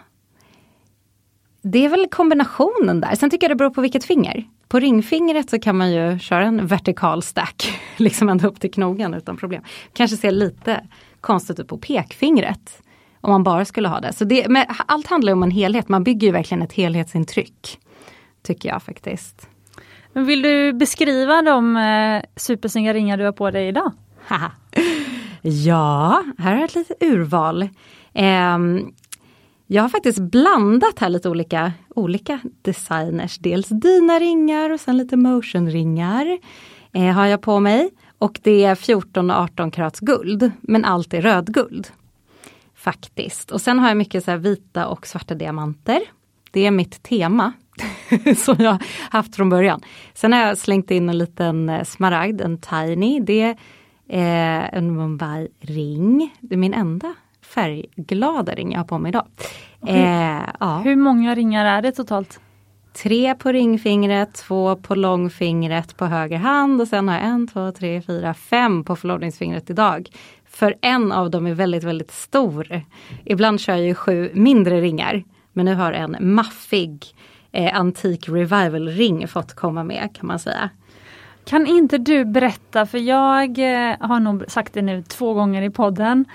[1.61, 3.15] det är väl kombinationen där.
[3.15, 4.43] Sen tycker jag det beror på vilket finger.
[4.67, 9.13] På ringfingret så kan man ju köra en vertikal stack, liksom ända upp till knogen
[9.13, 9.63] utan problem.
[9.93, 10.87] Kanske ser lite
[11.21, 12.81] konstigt ut på pekfingret.
[13.21, 14.13] Om man bara skulle ha det.
[14.13, 17.79] Så det, men allt handlar om en helhet, man bygger ju verkligen ett helhetsintryck.
[18.43, 19.49] Tycker jag faktiskt.
[20.13, 23.91] Vill du beskriva de eh, supersnygga ringar du har på dig idag?
[25.41, 27.61] ja, här har jag ett litet urval.
[28.13, 28.57] Eh,
[29.67, 33.37] jag har faktiskt blandat här lite olika, olika designers.
[33.37, 36.37] Dels dina ringar och sen lite motionringar
[36.93, 37.89] eh, har jag på mig.
[38.17, 41.87] Och det är 14 och 18 karats guld, men allt är rödguld.
[42.75, 43.51] Faktiskt.
[43.51, 46.01] Och sen har jag mycket så vita och svarta diamanter.
[46.51, 47.53] Det är mitt tema
[48.37, 49.81] som jag haft från början.
[50.13, 53.19] Sen har jag slängt in en liten eh, smaragd, en tiny.
[53.19, 53.55] Det är
[54.07, 56.35] eh, en Mumbai-ring.
[56.39, 57.15] Det är min enda
[57.55, 59.27] färgglada ring jag har på mig idag.
[59.81, 60.81] Hur, eh, ja.
[60.83, 62.39] hur många ringar är det totalt?
[62.95, 67.71] tre på ringfingret, två på långfingret på höger hand och sen har jag en, två,
[67.71, 70.09] tre, fyra, fem på förlovningsfingret idag.
[70.45, 72.81] För en av dem är väldigt, väldigt stor.
[73.25, 75.23] Ibland kör jag ju sju mindre ringar.
[75.53, 77.05] Men nu har en maffig
[77.51, 80.69] eh, antik revival ring fått komma med kan man säga.
[81.45, 85.69] Kan inte du berätta, för jag eh, har nog sagt det nu två gånger i
[85.69, 86.25] podden,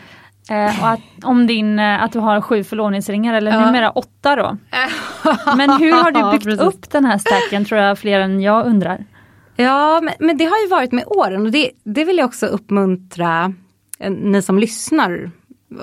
[0.51, 3.67] eh, att, om din, eh, att du har sju förlovningsringar eller ja.
[3.67, 4.57] numera åtta då.
[5.57, 9.05] Men hur har du byggt upp den här stacken tror jag fler än jag undrar.
[9.57, 12.47] Ja men, men det har ju varit med åren och det, det vill jag också
[12.47, 13.55] uppmuntra
[13.99, 15.31] eh, ni som lyssnar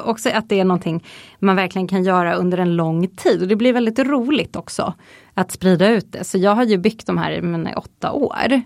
[0.04, 1.04] också att det är någonting
[1.40, 4.94] man verkligen kan göra under en lång tid och det blir väldigt roligt också
[5.34, 6.24] att sprida ut det.
[6.24, 8.62] Så jag har ju byggt de här i mina åtta år.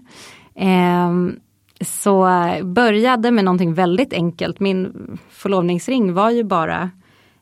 [0.56, 1.10] Eh,
[1.82, 2.30] så
[2.63, 4.60] började med någonting väldigt enkelt.
[4.60, 6.89] Min förlovningsring var ju bara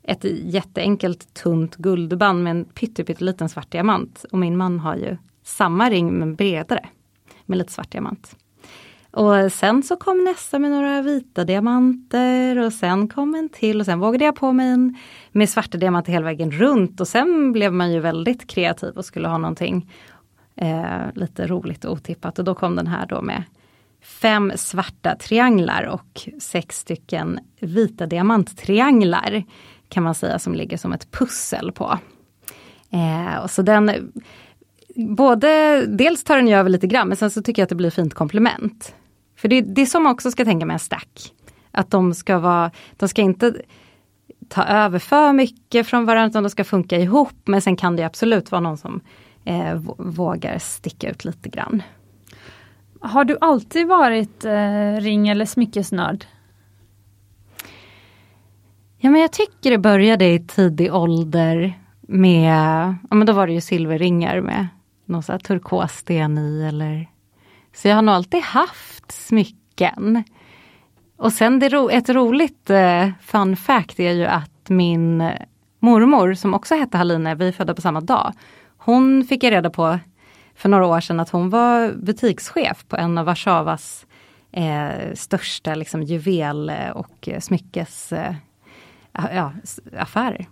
[0.04, 4.25] ett jätteenkelt tunt guldband med en pytteliten svart diamant.
[4.32, 6.86] Och min man har ju samma ring men bredare
[7.45, 8.36] med lite svart diamant.
[9.12, 13.86] Och sen så kom nästa med några vita diamanter och sen kom en till och
[13.86, 14.97] sen vågade jag på mig en
[15.32, 19.28] med svarta diamanter hela vägen runt och sen blev man ju väldigt kreativ och skulle
[19.28, 19.91] ha någonting
[20.56, 23.43] eh, lite roligt och otippat och då kom den här då med
[24.01, 29.43] fem svarta trianglar och sex stycken vita diamanttrianglar
[29.89, 31.99] kan man säga som ligger som ett pussel på.
[32.91, 34.12] Eh, och så den
[34.95, 37.75] både, dels tar den ju över lite grann men sen så tycker jag att det
[37.75, 38.95] blir fint komplement.
[39.35, 41.33] För det, det är så man också ska tänka med en stack.
[41.71, 43.62] Att de ska vara, de ska inte
[44.47, 48.03] ta över för mycket från varandra utan de ska funka ihop men sen kan det
[48.03, 49.01] absolut vara någon som
[49.45, 51.83] eh, vågar sticka ut lite grann.
[52.99, 56.25] Har du alltid varit eh, ring eller smyckesnörd?
[58.97, 63.53] Ja men jag tycker det började i tidig ålder med, ja men då var det
[63.53, 64.67] ju silverringar med
[65.05, 67.07] någon sån här turkossten i eller
[67.73, 70.23] Så jag har nog alltid haft smycken.
[71.17, 75.31] Och sen det, ett roligt eh, fun fact är ju att min
[75.79, 78.33] mormor som också hette Haline, vi är födda på samma dag.
[78.77, 79.99] Hon fick jag reda på
[80.60, 84.06] för några år sedan att hon var butikschef på en av Warszawas
[84.52, 88.36] eh, största liksom, juvel och smyckes eh,
[89.98, 90.48] affärer.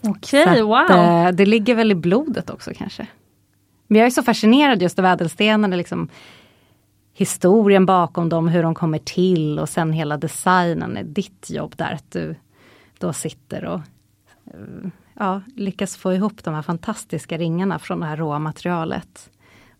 [0.00, 0.90] Okej, okay, wow!
[0.90, 3.06] Eh, det ligger väl i blodet också kanske.
[3.86, 6.08] Men jag är så fascinerad just av ädelstenarna, liksom,
[7.14, 10.98] historien bakom dem, hur de kommer till och sen hela designen.
[11.12, 12.34] Ditt jobb där, att du
[12.98, 13.80] då sitter och
[14.46, 19.30] eh, ja, lyckas få ihop de här fantastiska ringarna från det här råmaterialet.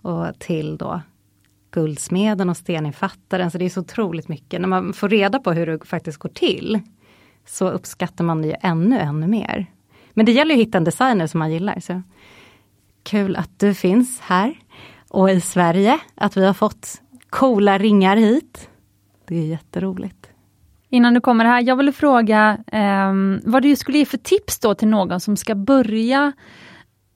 [0.02, 1.00] Och till då
[1.70, 3.50] guldsmeden och steninfattaren.
[3.50, 4.60] Så det är så otroligt mycket.
[4.60, 6.80] När man får reda på hur det faktiskt går till
[7.46, 9.66] så uppskattar man det ju ännu, ännu mer.
[10.10, 11.80] Men det gäller ju att hitta en designer som man gillar.
[11.80, 12.02] Så
[13.02, 14.58] Kul att du finns här
[15.08, 18.70] och i Sverige, att vi har fått coola ringar hit.
[19.26, 20.17] Det är jätteroligt.
[20.90, 23.12] Innan du kommer här, jag vill fråga eh,
[23.44, 26.32] vad du skulle ge för tips då till någon som ska börja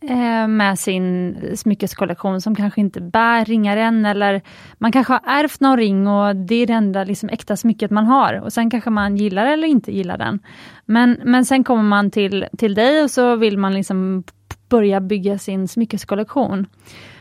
[0.02, 4.42] eh, med sin smyckeskollektion som kanske inte bär ringar än eller
[4.78, 8.06] man kanske har ärvt någon ring och det är det enda liksom, äkta smycket man
[8.06, 10.38] har och sen kanske man gillar eller inte gillar den.
[10.84, 14.24] Men, men sen kommer man till, till dig och så vill man liksom
[14.68, 16.66] börja bygga sin smyckeskollektion.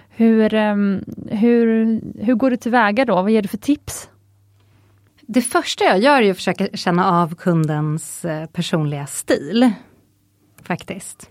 [0.10, 3.16] Hur, ehm, hur, hur går du tillväga då?
[3.16, 4.10] Vad ger du för tips?
[5.34, 9.72] Det första jag gör är att försöka känna av kundens eh, personliga stil.
[10.64, 11.30] Faktiskt.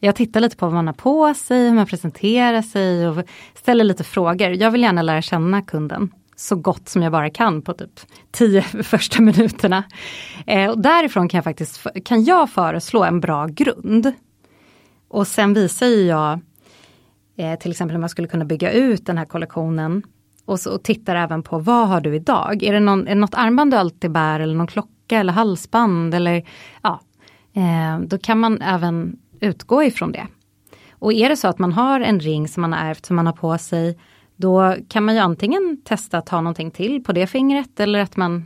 [0.00, 3.84] Jag tittar lite på vad man har på sig, hur man presenterar sig och ställer
[3.84, 4.50] lite frågor.
[4.50, 8.62] Jag vill gärna lära känna kunden så gott som jag bara kan på typ tio
[8.82, 9.84] första minuterna.
[10.46, 14.12] Eh, och därifrån kan jag faktiskt kan jag föreslå en bra grund.
[15.08, 16.40] Och sen visar jag
[17.36, 20.02] eh, till exempel hur man skulle kunna bygga ut den här kollektionen
[20.44, 22.62] och, så, och tittar även på vad har du idag?
[22.62, 26.14] Är det, någon, är det något armband du alltid bär eller någon klocka eller halsband
[26.14, 26.48] eller
[26.82, 27.00] ja,
[27.52, 30.26] eh, då kan man även utgå ifrån det.
[30.90, 33.26] Och är det så att man har en ring som man har ärvt som man
[33.26, 33.98] har på sig
[34.40, 38.16] då kan man ju antingen testa att ha någonting till på det fingret eller att
[38.16, 38.44] man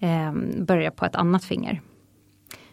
[0.00, 0.32] eh,
[0.64, 1.80] börjar på ett annat finger.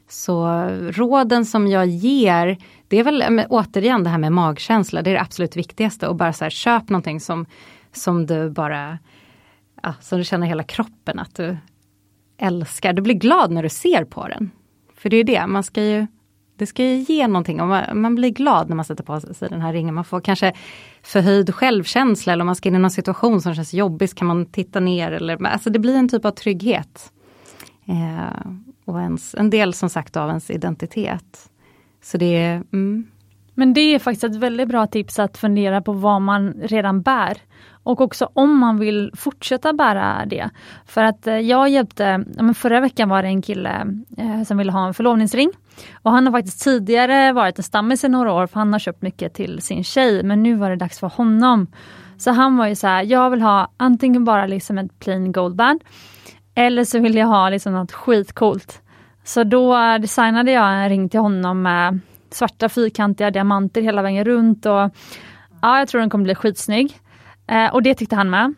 [0.09, 5.13] Så råden som jag ger, det är väl återigen det här med magkänsla, det är
[5.13, 6.07] det absolut viktigaste.
[6.07, 7.45] Och bara så här, köp någonting som,
[7.93, 8.99] som du bara,
[9.83, 11.57] ja, som du känner hela kroppen att du
[12.37, 12.93] älskar.
[12.93, 14.51] Du blir glad när du ser på den.
[14.95, 16.07] För det är det, man ska ju
[16.59, 19.49] det ska ju ge någonting och man, man, blir glad när man sätter på sig
[19.49, 19.93] den här ringen.
[19.93, 20.53] Man får kanske
[21.01, 24.27] förhöjd självkänsla eller om man ska in i någon situation som känns jobbig så kan
[24.27, 25.11] man titta ner.
[25.11, 27.11] Eller, alltså det blir en typ av trygghet.
[27.85, 28.51] Eh,
[28.85, 31.49] och ens, en del som sagt av ens identitet.
[32.03, 33.07] Så det är, mm.
[33.53, 37.37] Men det är faktiskt ett väldigt bra tips att fundera på vad man redan bär.
[37.83, 40.49] Och också om man vill fortsätta bära det.
[40.85, 43.87] För att eh, jag hjälpte, förra veckan var det en kille
[44.17, 45.51] eh, som ville ha en förlovningsring.
[45.93, 49.01] Och han har faktiskt tidigare varit en stammis i några år för han har köpt
[49.01, 51.67] mycket till sin tjej men nu var det dags för honom.
[52.17, 55.83] Så han var ju så här, jag vill ha antingen bara liksom ett plain goldband
[56.55, 58.81] eller så vill jag ha liksom något skitcoolt.
[59.23, 61.99] Så då designade jag en ring till honom med
[62.31, 64.89] svarta fyrkantiga diamanter hela vägen runt och
[65.61, 66.99] ja, jag tror den kommer bli skitsnygg.
[67.49, 68.53] Eh, och det tyckte han med.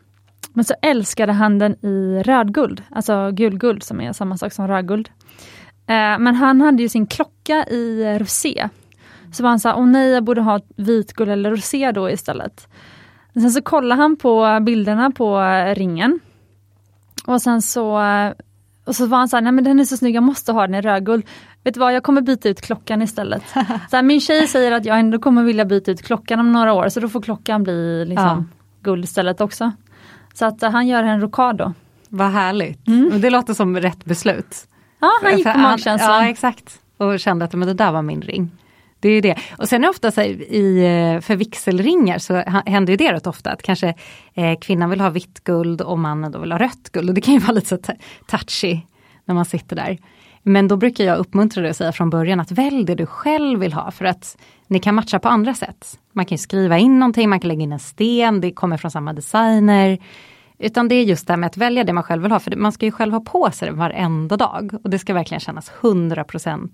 [0.54, 5.10] Men så älskade han den i rödguld, alltså gulguld som är samma sak som rödguld.
[5.88, 8.70] Eh, men han hade ju sin klocka i rosé.
[9.34, 12.68] Så var han sa, åh nej jag borde ha vitguld eller rosé då istället.
[13.34, 15.40] Sen så kollade han på bilderna på
[15.76, 16.20] ringen.
[17.26, 18.02] Och sen så
[18.86, 20.76] och så var han såhär, nej men den är så snygg, jag måste ha den
[20.76, 21.26] i rödguld.
[21.64, 23.44] Vet du vad, jag kommer byta ut klockan istället.
[23.90, 26.74] så här, min tjej säger att jag ändå kommer vilja byta ut klockan om några
[26.74, 28.61] år, så då får klockan bli liksom, ja.
[28.82, 29.72] Guld istället också.
[30.34, 31.74] Så att uh, han gör en rokad då.
[32.10, 33.22] Vad härligt, mm.
[33.22, 34.68] det låter som rätt beslut.
[35.00, 36.24] Ja, han gick på magkänslan.
[36.24, 36.80] Ja, exakt.
[36.98, 38.52] Och kände att men det där var min ring.
[39.00, 39.36] Det är det.
[39.58, 42.34] Och sen är ofta så i, eh, för vigselringar så
[42.66, 43.94] händer ju det rätt ofta att kanske
[44.34, 47.10] eh, kvinnan vill ha vitt guld och mannen då vill ha rött guld.
[47.10, 47.78] Och det kan ju vara lite så
[48.28, 48.80] touchy
[49.26, 49.98] när man sitter där.
[50.44, 53.60] Men då brukar jag uppmuntra dig att säga från början att välj det du själv
[53.60, 56.00] vill ha för att ni kan matcha på andra sätt.
[56.12, 59.14] Man kan skriva in någonting, man kan lägga in en sten, det kommer från samma
[59.14, 59.98] designer.
[60.58, 62.56] Utan det är just det här med att välja det man själv vill ha, för
[62.56, 64.72] man ska ju själv ha på sig det varenda dag.
[64.84, 66.70] Och det ska verkligen kännas 100%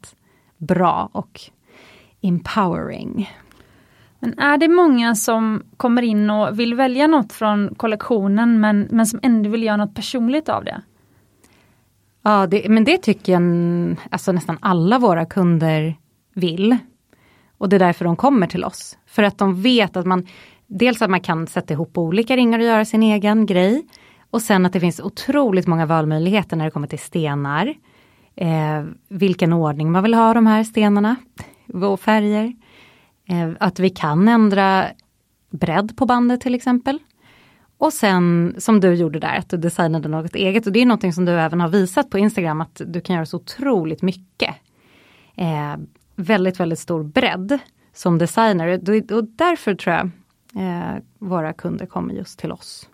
[0.57, 1.41] bra och
[2.21, 3.29] empowering.
[4.19, 9.05] Men är det många som kommer in och vill välja något från kollektionen men, men
[9.05, 10.81] som ändå vill göra något personligt av det?
[12.27, 13.41] Ja, det, men det tycker jag
[14.11, 15.95] alltså nästan alla våra kunder
[16.33, 16.77] vill.
[17.57, 18.97] Och det är därför de kommer till oss.
[19.05, 20.27] För att de vet att man,
[20.67, 23.85] dels att man kan sätta ihop olika ringar och göra sin egen grej.
[24.29, 27.73] Och sen att det finns otroligt många valmöjligheter när det kommer till stenar.
[28.35, 31.15] Eh, vilken ordning man vill ha de här stenarna
[31.73, 32.53] och färger.
[33.29, 34.85] Eh, att vi kan ändra
[35.49, 36.99] bredd på bandet till exempel.
[37.77, 41.13] Och sen som du gjorde där, att du designade något eget och det är något
[41.13, 44.55] som du även har visat på Instagram att du kan göra så otroligt mycket.
[45.35, 45.75] Eh,
[46.15, 47.59] väldigt, väldigt stor bredd
[47.93, 48.67] som designer
[49.13, 50.09] och därför tror jag
[50.63, 52.89] eh, våra kunder kommer just till oss.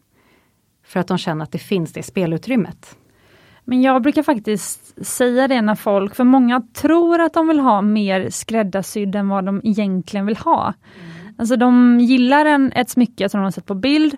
[0.86, 2.98] För att de känner att det finns det spelutrymmet.
[3.66, 7.82] Men jag brukar faktiskt säga det när folk, för många tror att de vill ha
[7.82, 10.74] mer skräddarsydd än vad de egentligen vill ha.
[11.00, 11.34] Mm.
[11.38, 14.16] Alltså de gillar en, ett smycke som de har sett på bild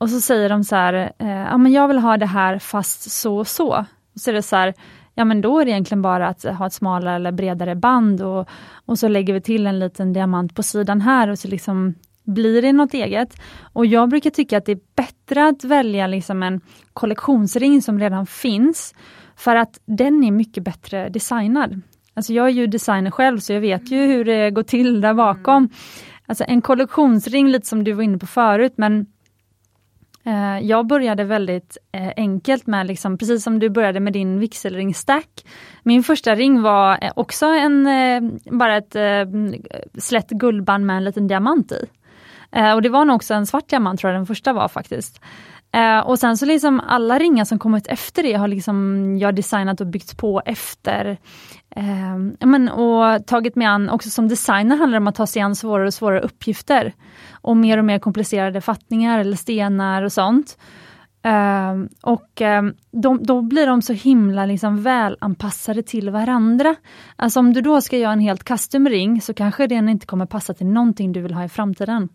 [0.00, 3.10] och så säger de så här, eh, ja men jag vill ha det här fast
[3.10, 3.86] så och så.
[4.14, 4.74] Och så är det så här,
[5.14, 8.48] ja men då är det egentligen bara att ha ett smalare eller bredare band och,
[8.86, 12.62] och så lägger vi till en liten diamant på sidan här och så liksom blir
[12.62, 13.36] det något eget.
[13.72, 16.60] Och jag brukar tycka att det är bättre att välja liksom en
[16.92, 18.94] kollektionsring som redan finns,
[19.36, 21.80] för att den är mycket bättre designad.
[22.14, 25.14] Alltså jag är ju designer själv så jag vet ju hur det går till där
[25.14, 25.68] bakom.
[26.26, 29.06] Alltså en kollektionsring, lite som du var inne på förut, men
[30.24, 35.46] Eh, jag började väldigt eh, enkelt med, liksom, precis som du började med din vigselringstack.
[35.82, 37.88] Min första ring var eh, också en,
[38.50, 38.96] bara ett
[39.98, 41.86] slätt guldband med en liten diamant i.
[42.74, 45.20] Och det var nog också en svart diamant tror jag den första var faktiskt.
[46.04, 49.86] Och sen så liksom alla ringar som kommit efter det har liksom jag designat och
[49.86, 51.18] byggt på efter.
[51.76, 55.42] Eh, men, och tagit mig an, också som designer handlar det om att ta sig
[55.42, 56.92] an svårare och svårare uppgifter.
[57.32, 60.58] Och mer och mer komplicerade fattningar eller stenar och sånt.
[61.22, 66.74] Eh, och eh, de, då blir de så himla liksom välanpassade till varandra.
[67.16, 70.26] Alltså om du då ska göra en helt custom ring så kanske den inte kommer
[70.26, 72.08] passa till någonting du vill ha i framtiden.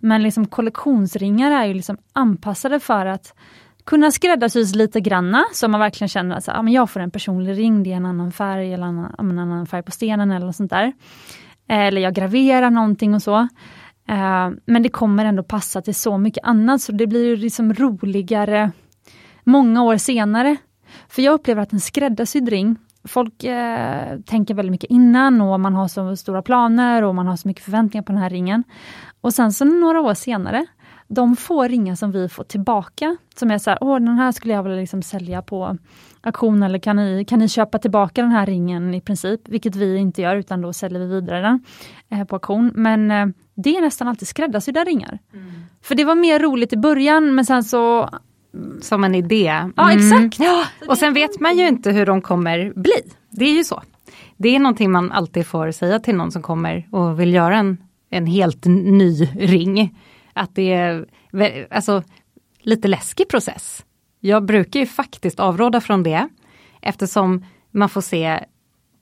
[0.00, 3.34] Men liksom kollektionsringar är ju liksom anpassade för att
[3.88, 7.58] kunna skräddarsys lite granna så man verkligen känner att ah, men jag får en personlig
[7.58, 10.56] ring, det är en annan färg eller en, en annan färg på stenen eller något
[10.56, 10.92] sånt där.
[11.68, 13.38] Eller jag graverar någonting och så.
[14.10, 18.70] Uh, men det kommer ändå passa till så mycket annat så det blir liksom roligare
[19.44, 20.56] många år senare.
[21.08, 25.74] För jag upplever att en skräddarsydd ring, folk uh, tänker väldigt mycket innan och man
[25.74, 28.64] har så stora planer och man har så mycket förväntningar på den här ringen.
[29.20, 30.66] Och sen så några år senare,
[31.08, 34.54] de få ringar som vi får tillbaka, som är så här, åh den här skulle
[34.54, 35.76] jag vilja liksom sälja på
[36.20, 39.96] auktion eller kan ni, kan ni köpa tillbaka den här ringen i princip, vilket vi
[39.96, 41.60] inte gör utan då säljer vi vidare den
[42.08, 42.72] eh, på auktion.
[42.74, 45.18] Men eh, det är nästan alltid skräddarsydda ringar.
[45.34, 45.52] Mm.
[45.82, 48.08] För det var mer roligt i början men sen så
[48.80, 49.48] Som en idé.
[49.48, 49.72] Mm.
[49.76, 50.38] Ja exakt!
[50.40, 53.12] Ja, och sen vet man ju inte hur de kommer bli.
[53.30, 53.82] Det är ju så.
[54.36, 57.78] Det är någonting man alltid får säga till någon som kommer och vill göra en,
[58.10, 59.94] en helt ny ring.
[60.38, 61.06] Att det är
[61.70, 62.02] alltså,
[62.58, 63.84] lite läskig process.
[64.20, 66.28] Jag brukar ju faktiskt avråda från det
[66.80, 68.44] eftersom man får se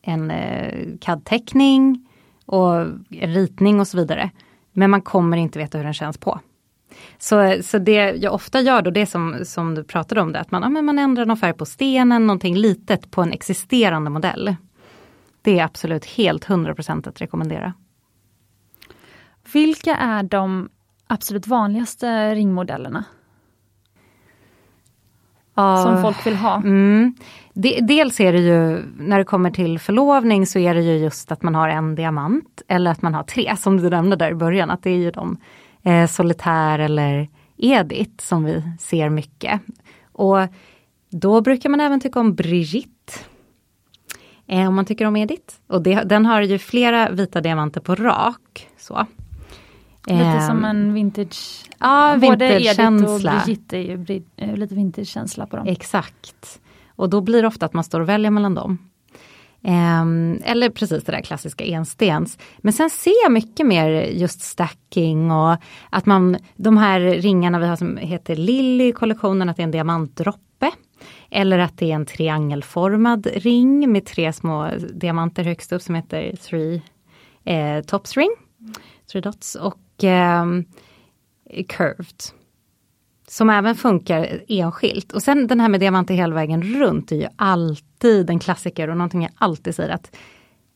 [0.02, 2.08] en eh, CAD-teckning
[2.46, 2.74] och
[3.10, 4.30] en ritning och så vidare.
[4.72, 6.40] Men man kommer inte veta hur den känns på.
[7.18, 10.50] Så, så det jag ofta gör då, det som, som du pratade om, det, att
[10.50, 14.56] man, ja, man ändrar någon färg på stenen, någonting litet på en existerande modell.
[15.42, 17.74] Det är absolut helt 100% att rekommendera.
[19.52, 20.68] Vilka är de
[21.06, 23.04] absolut vanligaste ringmodellerna?
[25.58, 26.56] Uh, som folk vill ha?
[26.56, 27.14] Mm.
[27.54, 31.32] De, dels är det ju, när det kommer till förlovning så är det ju just
[31.32, 34.34] att man har en diamant eller att man har tre som du nämnde där i
[34.34, 35.36] början, att det är ju de
[35.82, 39.60] eh, Solitär eller Edith som vi ser mycket.
[40.12, 40.38] Och
[41.10, 43.12] då brukar man även tycka om Brigitte.
[44.46, 45.54] Eh, om man tycker om Edith.
[45.66, 48.68] Och det, den har ju flera vita diamanter på rak.
[48.78, 49.06] Så.
[50.06, 51.64] Lite eh, som en vintage.
[51.78, 55.66] Ja, Både Edith och Brigitte är ju eh, lite vintage-känsla på dem.
[55.66, 56.60] Exakt.
[56.96, 58.78] Och då blir det ofta att man står och väljer mellan dem.
[59.62, 62.38] Um, eller precis det där klassiska enstens.
[62.58, 65.56] Men sen ser jag mycket mer just stacking och
[65.90, 69.64] att man, de här ringarna vi har som heter Lilly i kollektionen, att det är
[69.64, 70.70] en diamantdroppe.
[71.30, 76.36] Eller att det är en triangelformad ring med tre små diamanter högst upp som heter
[76.36, 76.82] Three
[77.44, 78.30] eh, Tops Ring.
[79.12, 80.44] Three Dots och eh,
[81.68, 82.22] Curved.
[83.28, 85.12] Som även funkar enskilt.
[85.12, 88.96] Och sen den här med diamanter hela vägen runt är ju alltid en klassiker och
[88.96, 90.16] någonting jag alltid säger att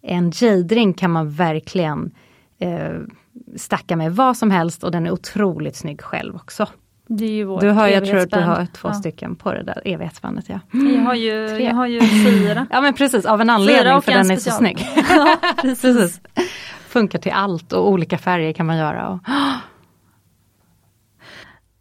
[0.02, 2.10] en jade-ring kan man verkligen
[2.58, 2.98] eh,
[3.56, 6.66] stacka med vad som helst och den är otroligt snygg själv också.
[7.06, 8.94] Det är ju vårt du har, jag tror att du har två ja.
[8.94, 10.48] stycken på det där evighetsbandet.
[10.48, 10.60] Ja.
[10.74, 10.94] Mm.
[10.94, 12.66] Jag, har ju, jag har ju fyra.
[12.70, 14.86] ja men precis, av en anledning för den är så snygg.
[15.08, 16.20] ja, precis.
[16.90, 19.08] Funkar till allt och olika färger kan man göra.
[19.08, 19.18] Och,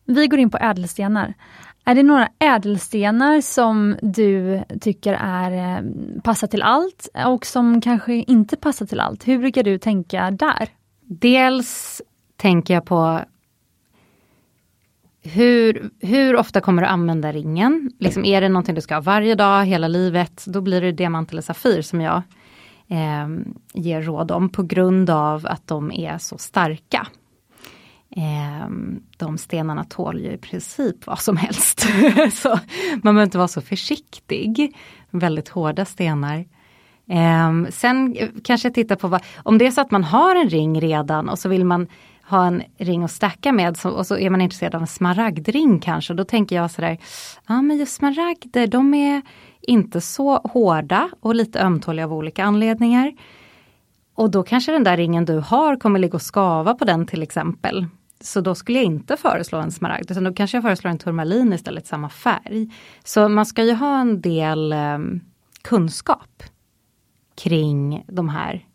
[0.06, 1.34] Vi går in på ädelstenar.
[1.86, 5.84] Är det några ädelstenar som du tycker är, eh,
[6.22, 9.28] passar till allt och som kanske inte passar till allt?
[9.28, 10.70] Hur brukar du tänka där?
[11.02, 12.02] Dels
[12.38, 13.20] tänker jag på
[15.22, 17.92] hur, hur ofta kommer du använda ringen?
[18.00, 20.46] Liksom, är det någonting du ska ha varje dag, hela livet?
[20.48, 22.22] Då blir det diamant eller safir som jag
[22.90, 23.28] eh,
[23.74, 27.08] ger råd om på grund av att de är så starka.
[28.16, 28.70] Eh,
[29.18, 31.80] de stenarna tål ju i princip vad som helst.
[32.34, 32.50] så
[32.94, 34.76] man behöver inte vara så försiktig.
[35.10, 36.46] Väldigt hårda stenar.
[37.10, 40.50] Ehm, eh, sen kanske titta på vad, om det är så att man har en
[40.50, 41.88] ring redan och så vill man
[42.30, 45.80] ha en ring att stacka med så, och så är man intresserad av en smaragdring
[45.80, 46.14] kanske.
[46.14, 46.98] Då tänker jag sådär,
[47.48, 49.22] ja men just smaragder de är
[49.62, 53.14] inte så hårda och lite ömtåliga av olika anledningar.
[54.16, 57.24] Och då kanske den där ringen du har kommer ligga och skava på den till
[57.24, 57.86] exempel.
[58.22, 61.54] Så då skulle jag inte föreslå en smaragd, utan då kanske jag föreslår en turmalin
[61.54, 62.74] istället, samma färg.
[63.04, 65.00] Så man ska ju ha en del eh,
[65.62, 66.44] kunskap
[67.36, 68.66] kring de här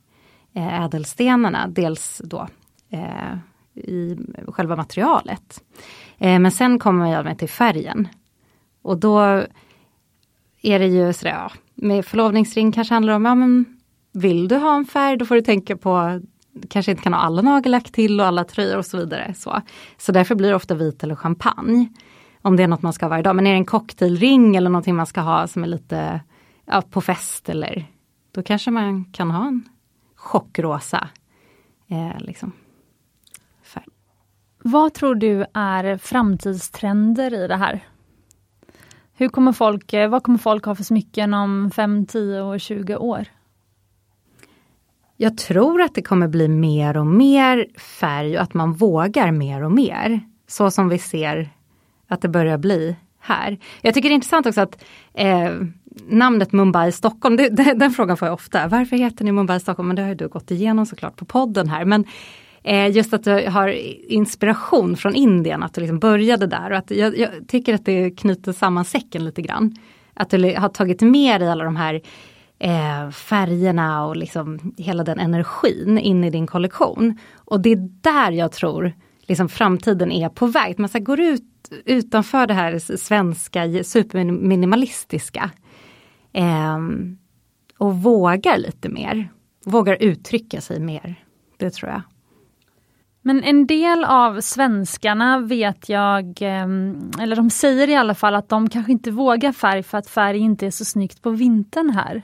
[0.55, 1.68] eh, ädelstenarna.
[1.68, 2.49] Dels då
[2.91, 3.39] eh,
[3.74, 4.18] i
[4.49, 5.62] själva materialet.
[6.18, 8.09] Eh, men sen kommer jag med till färgen.
[8.82, 9.45] Och då
[10.64, 13.64] är det ju sådär, ja, med förlovningsring kanske handlar om, ja men
[14.12, 16.20] vill du ha en färg då får du tänka på
[16.68, 19.34] kanske inte kan ha alla nagellack till och alla tröjor och så vidare.
[19.34, 19.62] Så,
[19.96, 21.88] så därför blir det ofta vit eller champagne.
[22.42, 23.36] Om det är något man ska ha varje dag.
[23.36, 26.20] Men är det en cocktailring eller någonting man ska ha som är lite
[26.66, 27.86] ja, på fest eller
[28.32, 29.68] då kanske man kan ha en
[30.14, 31.08] chockrosa
[31.88, 32.52] eh, liksom,
[33.62, 33.84] färg.
[34.62, 37.80] Vad tror du är framtidstrender i det här?
[39.16, 42.96] Hur kommer folk, eh, vad kommer folk ha för smycken om 5, 10 och 20
[42.96, 43.26] år?
[45.16, 49.64] Jag tror att det kommer bli mer och mer färg och att man vågar mer
[49.64, 50.20] och mer.
[50.46, 51.50] Så som vi ser
[52.08, 53.58] att det börjar bli här.
[53.82, 54.84] Jag tycker det är intressant också att
[55.14, 55.52] eh,
[56.08, 58.68] namnet Mumbai Stockholm, det, det, den frågan får jag ofta.
[58.68, 59.86] Varför heter ni Mumbai Stockholm?
[59.86, 61.84] Men det har ju du gått igenom såklart på podden här.
[61.84, 62.04] Men
[62.64, 63.68] eh, just att du har
[64.12, 66.70] inspiration från Indien, att du liksom började där.
[66.70, 69.76] Och att jag, jag tycker att det knyter samman säcken lite grann.
[70.14, 72.00] Att du har tagit med dig alla de här
[72.58, 77.18] eh, färgerna och liksom hela den energin in i din kollektion.
[77.34, 78.92] Och det är där jag tror
[79.26, 80.78] liksom framtiden är på väg.
[80.78, 81.42] Man så går ut
[81.84, 85.50] utanför det här svenska superminimalistiska.
[86.32, 86.78] Eh,
[87.78, 89.28] och vågar lite mer.
[89.64, 91.24] Vågar uttrycka sig mer.
[91.56, 92.02] Det tror jag.
[93.26, 98.48] Men en del av svenskarna vet jag, ehm, eller de säger i alla fall att
[98.48, 102.22] de kanske inte vågar färg för att färg inte är så snyggt på vintern här.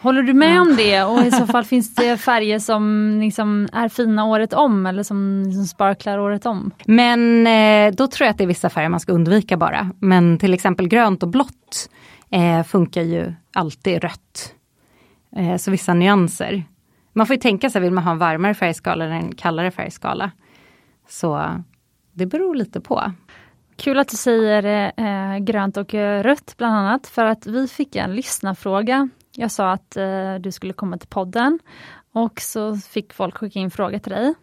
[0.00, 3.88] Håller du med om det och i så fall finns det färger som liksom är
[3.88, 6.70] fina året om eller som liksom sparklar året om?
[6.84, 9.90] Men eh, då tror jag att det är vissa färger man ska undvika bara.
[9.98, 11.90] Men till exempel grönt och blått
[12.30, 14.54] eh, funkar ju alltid rött.
[15.36, 16.64] Eh, så vissa nyanser.
[17.12, 20.30] Man får ju tänka sig, vill man ha en varmare färgskala eller en kallare färgskala?
[21.08, 21.62] Så
[22.12, 23.12] det beror lite på.
[23.76, 27.96] Kul att du säger eh, grönt och eh, rött bland annat för att vi fick
[27.96, 29.08] en lyssnarfråga.
[29.36, 31.58] Jag sa att eh, du skulle komma till podden
[32.12, 34.34] och så fick folk skicka in frågor till dig.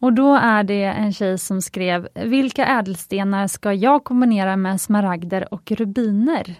[0.00, 5.54] Och då är det en tjej som skrev, vilka ädelstenar ska jag kombinera med smaragder
[5.54, 6.56] och rubiner?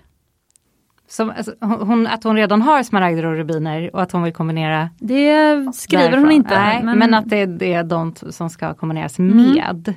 [1.13, 4.91] Som, alltså, hon, att hon redan har smaragder och rubiner och att hon vill kombinera?
[4.99, 6.23] Det skriver därifrån.
[6.23, 6.59] hon inte.
[6.59, 6.99] Nej, men...
[6.99, 9.37] men, att det, det, är de som ska kombineras mm.
[9.37, 9.95] med.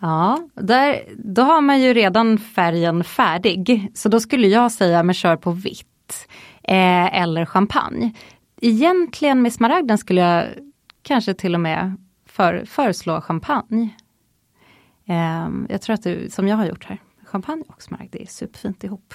[0.00, 3.90] Ja, där, då har man ju redan färgen färdig.
[3.94, 6.28] Så då skulle jag säga, men kör på vitt.
[6.62, 8.12] Eh, eller champagne.
[8.60, 10.46] Egentligen med smaragden skulle jag
[11.02, 11.96] kanske till och med
[12.26, 13.88] för, föreslå champagne.
[15.06, 16.98] Eh, jag tror att du, som jag har gjort här,
[17.34, 19.14] champagne och smaragd, det är superfint ihop.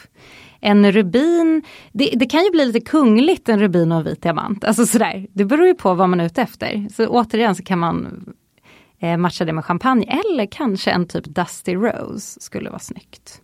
[0.60, 4.64] En rubin, det, det, kan ju bli lite kungligt en rubin och en vit diamant.
[4.64, 6.88] Alltså sådär, det beror ju på vad man är ute efter.
[6.94, 8.26] Så återigen så kan man
[9.00, 13.42] eh, matcha det med champagne eller kanske en typ Dusty Rose skulle vara snyggt.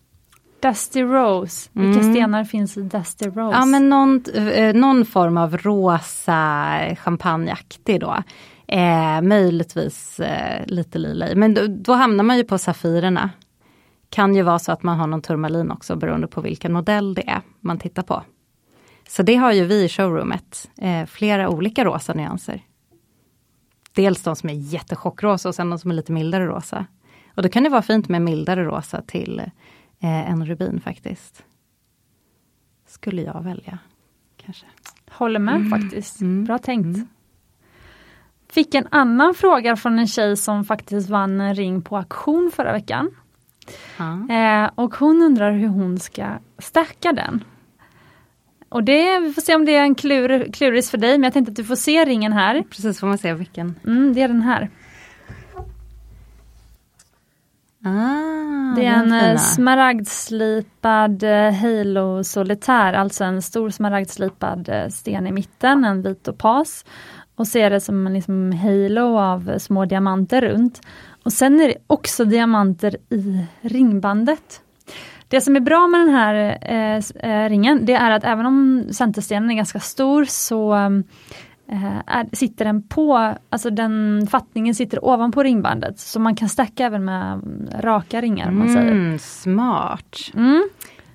[0.62, 2.14] Dusty Rose, vilka mm.
[2.14, 3.58] stenar finns i Dusty Rose?
[3.58, 8.24] Ja men någon, eh, någon form av rosa champagneaktig då.
[8.68, 13.30] Eh, möjligtvis eh, lite lila men då, då, hamnar man ju på Safirerna.
[14.16, 17.30] Kan ju vara så att man har någon turmalin också beroende på vilken modell det
[17.30, 18.24] är man tittar på.
[19.08, 22.62] Så det har ju vi i showroomet, eh, flera olika rosa nyanser.
[23.94, 26.86] Dels de som är jättechockrosa och sen de som är lite mildare rosa.
[27.36, 29.40] Och då kan det vara fint med mildare rosa till
[30.00, 31.44] eh, en rubin faktiskt.
[32.88, 33.80] Skulle jag välja.
[34.38, 34.66] kanske.
[35.12, 35.70] Håller med mm.
[35.70, 36.46] faktiskt, mm.
[36.46, 36.86] bra tänkt.
[36.86, 37.08] Mm.
[38.50, 42.72] Fick en annan fråga från en tjej som faktiskt vann en ring på auktion förra
[42.72, 43.12] veckan.
[44.30, 46.26] Eh, och hon undrar hur hon ska
[46.58, 47.44] stacka den.
[48.70, 51.34] Och det, vi får se om det är en klur, kluris för dig, men jag
[51.34, 52.64] tänkte att du får se ringen här.
[52.70, 53.76] Precis, får man se vilken.
[53.86, 54.70] Mm, det är den här.
[57.86, 59.14] Ah, det är en.
[59.14, 66.28] Eh, smaragdslipad eh, Halo solitär, alltså en stor smaragdslipad eh, sten i mitten, en vit
[66.28, 66.86] opas.
[67.36, 70.82] Och ser det som en liksom halo av små diamanter runt.
[71.26, 74.62] Och sen är det också diamanter i ringbandet.
[75.28, 76.58] Det som är bra med den här
[77.20, 80.74] eh, ringen, det är att även om centerstenen är ganska stor så
[81.72, 86.00] eh, är, sitter den på, alltså den fattningen sitter ovanpå ringbandet.
[86.00, 87.42] Så man kan stacka även med
[87.80, 88.48] raka ringar.
[88.48, 89.18] Mm, man säger.
[89.18, 90.18] Smart!
[90.36, 90.70] Mm.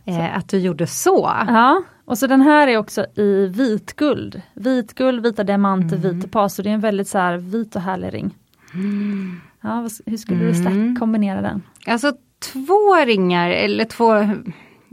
[0.05, 1.33] Eh, att du gjorde så.
[1.49, 4.43] Ja, och så den här är också i vitguld.
[4.55, 6.21] Vitguld, vita diamanter, mm.
[6.21, 6.55] vit pas.
[6.55, 8.35] Så det är en väldigt så här vit och härlig ring.
[8.75, 9.41] Mm.
[9.63, 10.97] Ja, hur skulle du stack, mm.
[10.97, 11.63] kombinera den?
[11.87, 12.13] Alltså
[12.53, 14.29] två ringar eller två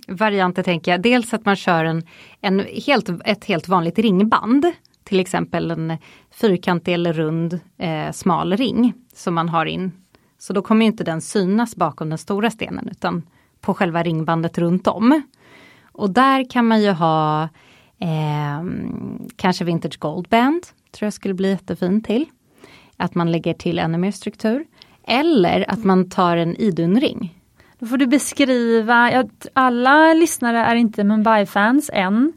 [0.07, 1.01] varianter tänker jag.
[1.01, 2.03] Dels att man kör en,
[2.41, 4.65] en helt, ett helt vanligt ringband.
[5.03, 5.97] Till exempel en
[6.31, 9.91] fyrkantig eller rund eh, smal ring som man har in.
[10.37, 13.23] Så då kommer inte den synas bakom den stora stenen utan
[13.61, 15.21] på själva ringbandet runt om.
[15.91, 17.43] Och där kan man ju ha
[17.99, 18.63] eh,
[19.35, 22.25] kanske Vintage Gold Band, tror jag skulle bli jättefint till.
[22.97, 24.65] Att man lägger till ännu mer struktur.
[25.07, 27.33] Eller att man tar en idunring.
[27.79, 29.23] Då får du beskriva, ja,
[29.53, 32.33] alla lyssnare är inte Mumbai-fans än.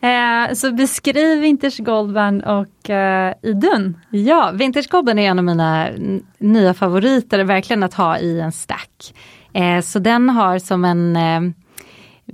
[0.00, 3.96] Eh, så beskriv Vintage Goldband och eh, Idun.
[4.10, 5.88] Ja, Vintage Goldband är en av mina
[6.38, 9.14] nya favoriter, verkligen att ha i en stack.
[9.52, 11.40] Eh, så den har som en eh,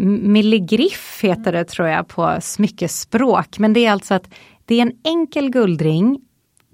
[0.03, 3.59] milligriff heter det tror jag på smyckespråk.
[3.59, 4.29] Men det är alltså att
[4.64, 6.20] det är en enkel guldring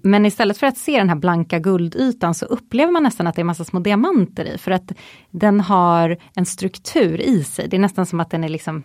[0.05, 3.41] men istället för att se den här blanka guldytan så upplever man nästan att det
[3.41, 4.91] är massa små diamanter i för att
[5.31, 7.67] den har en struktur i sig.
[7.67, 8.83] Det är nästan som att den är liksom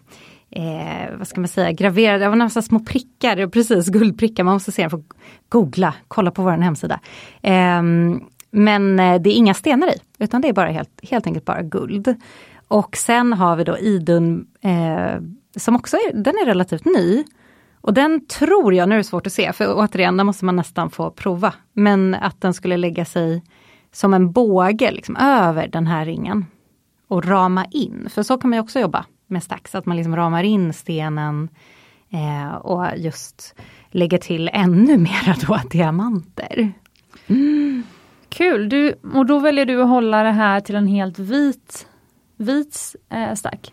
[0.51, 4.83] eh, vad ska man säga, graverad av massa små prickar, precis guldprickar, man måste se
[4.83, 5.05] den för att
[5.49, 7.01] googla, kolla på vår hemsida.
[7.43, 8.19] Ehm, eh,
[8.51, 12.15] men det är inga stenar i, utan det är bara helt, helt enkelt bara guld.
[12.69, 15.21] Och sen har vi då Idun eh,
[15.57, 17.25] som också är, den är relativt ny.
[17.81, 20.57] Och den tror jag, nu är det svårt att se, för återigen, där måste man
[20.57, 21.55] nästan få prova.
[21.73, 23.43] Men att den skulle lägga sig
[23.93, 26.47] som en båge liksom, över den här ringen.
[27.09, 30.43] Och rama in, för så kan man också jobba med stax, att man liksom ramar
[30.43, 31.49] in stenen
[32.11, 33.55] eh, och just
[33.91, 36.73] lägger till ännu mera då diamanter.
[37.27, 37.83] Mm.
[38.29, 41.87] Kul, du, och då väljer du att hålla det här till en helt vit,
[42.37, 43.73] vit eh, stack?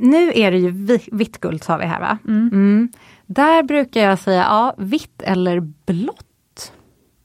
[0.00, 0.70] Nu är det ju
[1.12, 2.18] vitt guld sa vi här va?
[2.28, 2.48] Mm.
[2.52, 2.88] Mm.
[3.26, 6.72] Där brukar jag säga ja, vitt eller blått.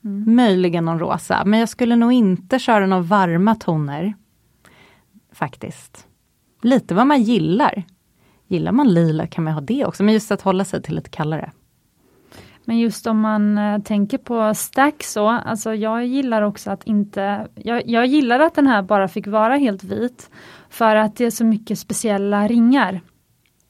[0.04, 0.36] Mm.
[0.36, 4.14] Möjligen någon rosa, men jag skulle nog inte köra några varma toner.
[5.34, 6.08] Faktiskt.
[6.62, 7.84] Lite vad man gillar.
[8.48, 11.10] Gillar man lila kan man ha det också, men just att hålla sig till lite
[11.10, 11.52] kallare.
[12.66, 17.48] Men just om man eh, tänker på stack så, alltså jag gillar också att inte,
[17.56, 20.30] jag, jag gillar att den här bara fick vara helt vit.
[20.72, 23.02] För att det är så mycket speciella ringar.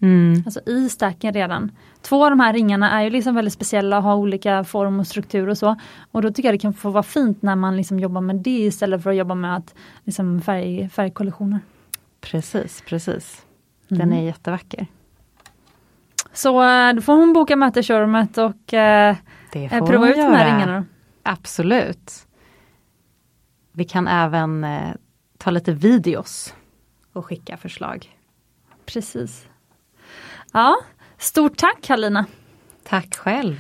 [0.02, 0.44] Mm.
[0.46, 1.72] Alltså i stacken redan.
[2.02, 5.08] Två av de här ringarna är ju liksom väldigt speciella och har olika form och
[5.08, 5.76] struktur och så.
[6.12, 8.60] Och då tycker jag det kan få vara fint när man liksom jobbar med det
[8.60, 11.60] istället för att jobba med att, liksom färg, färgkollektioner.
[12.22, 13.46] Precis, precis.
[13.92, 14.00] Mm.
[14.00, 14.88] Den är jättevacker.
[16.34, 19.16] Så eh, då får hon boka möte i showroomet och eh,
[19.54, 20.56] eh, prova ut de här göra.
[20.56, 20.86] ringarna.
[21.24, 22.28] Absolut.
[23.72, 24.92] Vi kan även eh,
[25.38, 26.54] ta lite videos
[27.14, 28.18] och skicka förslag.
[28.86, 29.48] Precis.
[30.54, 30.76] Ja,
[31.18, 32.26] stort tack Halina.
[32.84, 33.60] Tack själv.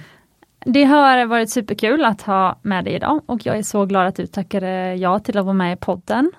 [0.66, 4.16] Det har varit superkul att ha med dig idag och jag är så glad att
[4.16, 6.32] du tackade ja till att vara med i podden.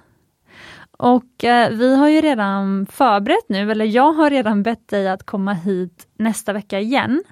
[0.99, 5.27] Och eh, vi har ju redan förberett nu, eller jag har redan bett dig att
[5.27, 7.23] komma hit nästa vecka igen.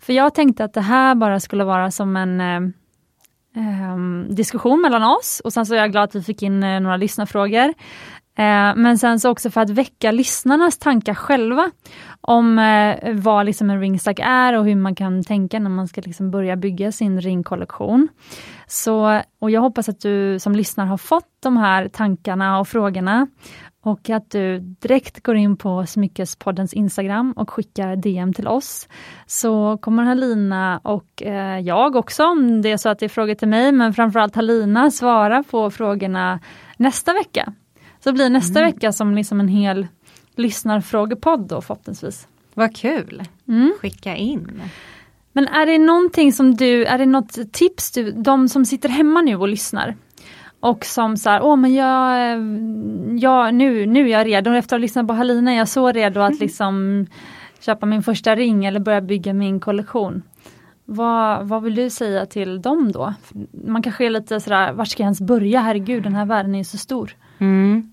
[0.00, 2.60] För jag tänkte att det här bara skulle vara som en eh,
[3.56, 6.80] ehm, diskussion mellan oss och sen så är jag glad att vi fick in eh,
[6.80, 7.74] några lyssnarfrågor.
[8.38, 11.70] Eh, men sen så också för att väcka lyssnarnas tankar själva
[12.20, 16.00] om eh, vad liksom en ringstack är och hur man kan tänka när man ska
[16.04, 18.08] liksom börja bygga sin ringkollektion.
[18.66, 23.26] Så, och jag hoppas att du som lyssnar har fått de här tankarna och frågorna
[23.82, 28.88] och att du direkt går in på Smyckespoddens Instagram och skickar DM till oss.
[29.26, 33.34] Så kommer Halina och eh, jag också, om det är så att det är frågor
[33.34, 36.40] till mig, men framförallt Halina svara på frågorna
[36.76, 37.52] nästa vecka.
[38.08, 38.72] Så blir nästa Mm.
[38.72, 39.86] vecka som liksom en hel
[40.36, 42.28] lyssnarfrågepodd då förhoppningsvis.
[42.54, 43.22] Vad kul.
[43.48, 43.72] Mm.
[43.80, 44.62] Skicka in.
[45.32, 49.20] Men är det någonting som du, är det något tips du, de som sitter hemma
[49.20, 49.94] nu och lyssnar
[50.60, 52.42] och som så här, åh men jag, eh,
[53.18, 55.92] jag nu, nu är jag redo, efter att ha lyssnat på Halina är jag så
[55.92, 57.06] redo att liksom
[57.60, 60.22] köpa min första ring eller börja bygga min kollektion.
[60.84, 63.14] Vad, vad vill du säga till dem då?
[63.66, 65.60] Man kanske är lite sådär, var ska jag ens börja?
[65.60, 67.16] Herregud, den här världen är ju så stor.
[67.38, 67.90] Mm.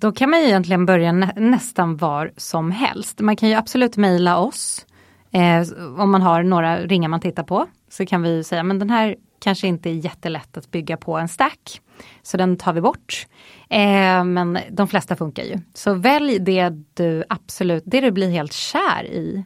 [0.00, 3.20] Då kan man ju egentligen börja nä nästan var som helst.
[3.20, 4.86] Man kan ju absolut mejla oss.
[5.30, 5.62] Eh,
[5.98, 7.66] om man har några ringar man tittar på.
[7.88, 11.28] Så kan vi säga, men den här kanske inte är jättelätt att bygga på en
[11.28, 11.80] stack.
[12.22, 13.26] Så den tar vi bort.
[13.68, 15.58] Eh, men de flesta funkar ju.
[15.74, 19.44] Så välj det du absolut, det du blir helt kär i.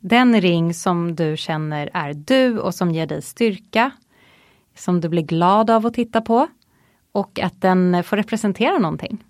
[0.00, 3.90] Den ring som du känner är du och som ger dig styrka.
[4.76, 6.46] Som du blir glad av att titta på.
[7.12, 9.24] Och att den får representera någonting.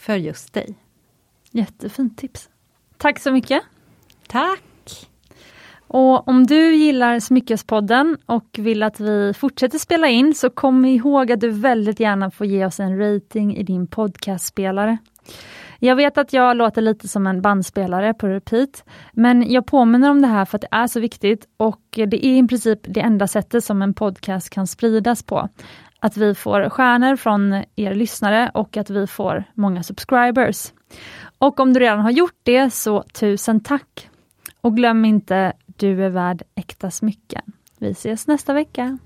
[0.00, 0.74] För just dig.
[1.50, 2.48] Jättefint tips.
[2.96, 3.62] Tack så mycket.
[4.26, 4.62] Tack!
[5.86, 11.32] Och om du gillar Smyckespodden och vill att vi fortsätter spela in så kom ihåg
[11.32, 14.98] att du väldigt gärna får ge oss en rating i din podcastspelare.
[15.78, 20.22] Jag vet att jag låter lite som en bandspelare på repeat, men jag påminner om
[20.22, 23.28] det här för att det är så viktigt och det är i princip det enda
[23.28, 25.48] sättet som en podcast kan spridas på.
[26.00, 30.72] Att vi får stjärnor från er lyssnare och att vi får många subscribers.
[31.38, 34.08] Och om du redan har gjort det så tusen tack!
[34.60, 37.42] Och glöm inte, du är värd äkta smycken.
[37.78, 38.98] Vi ses nästa vecka.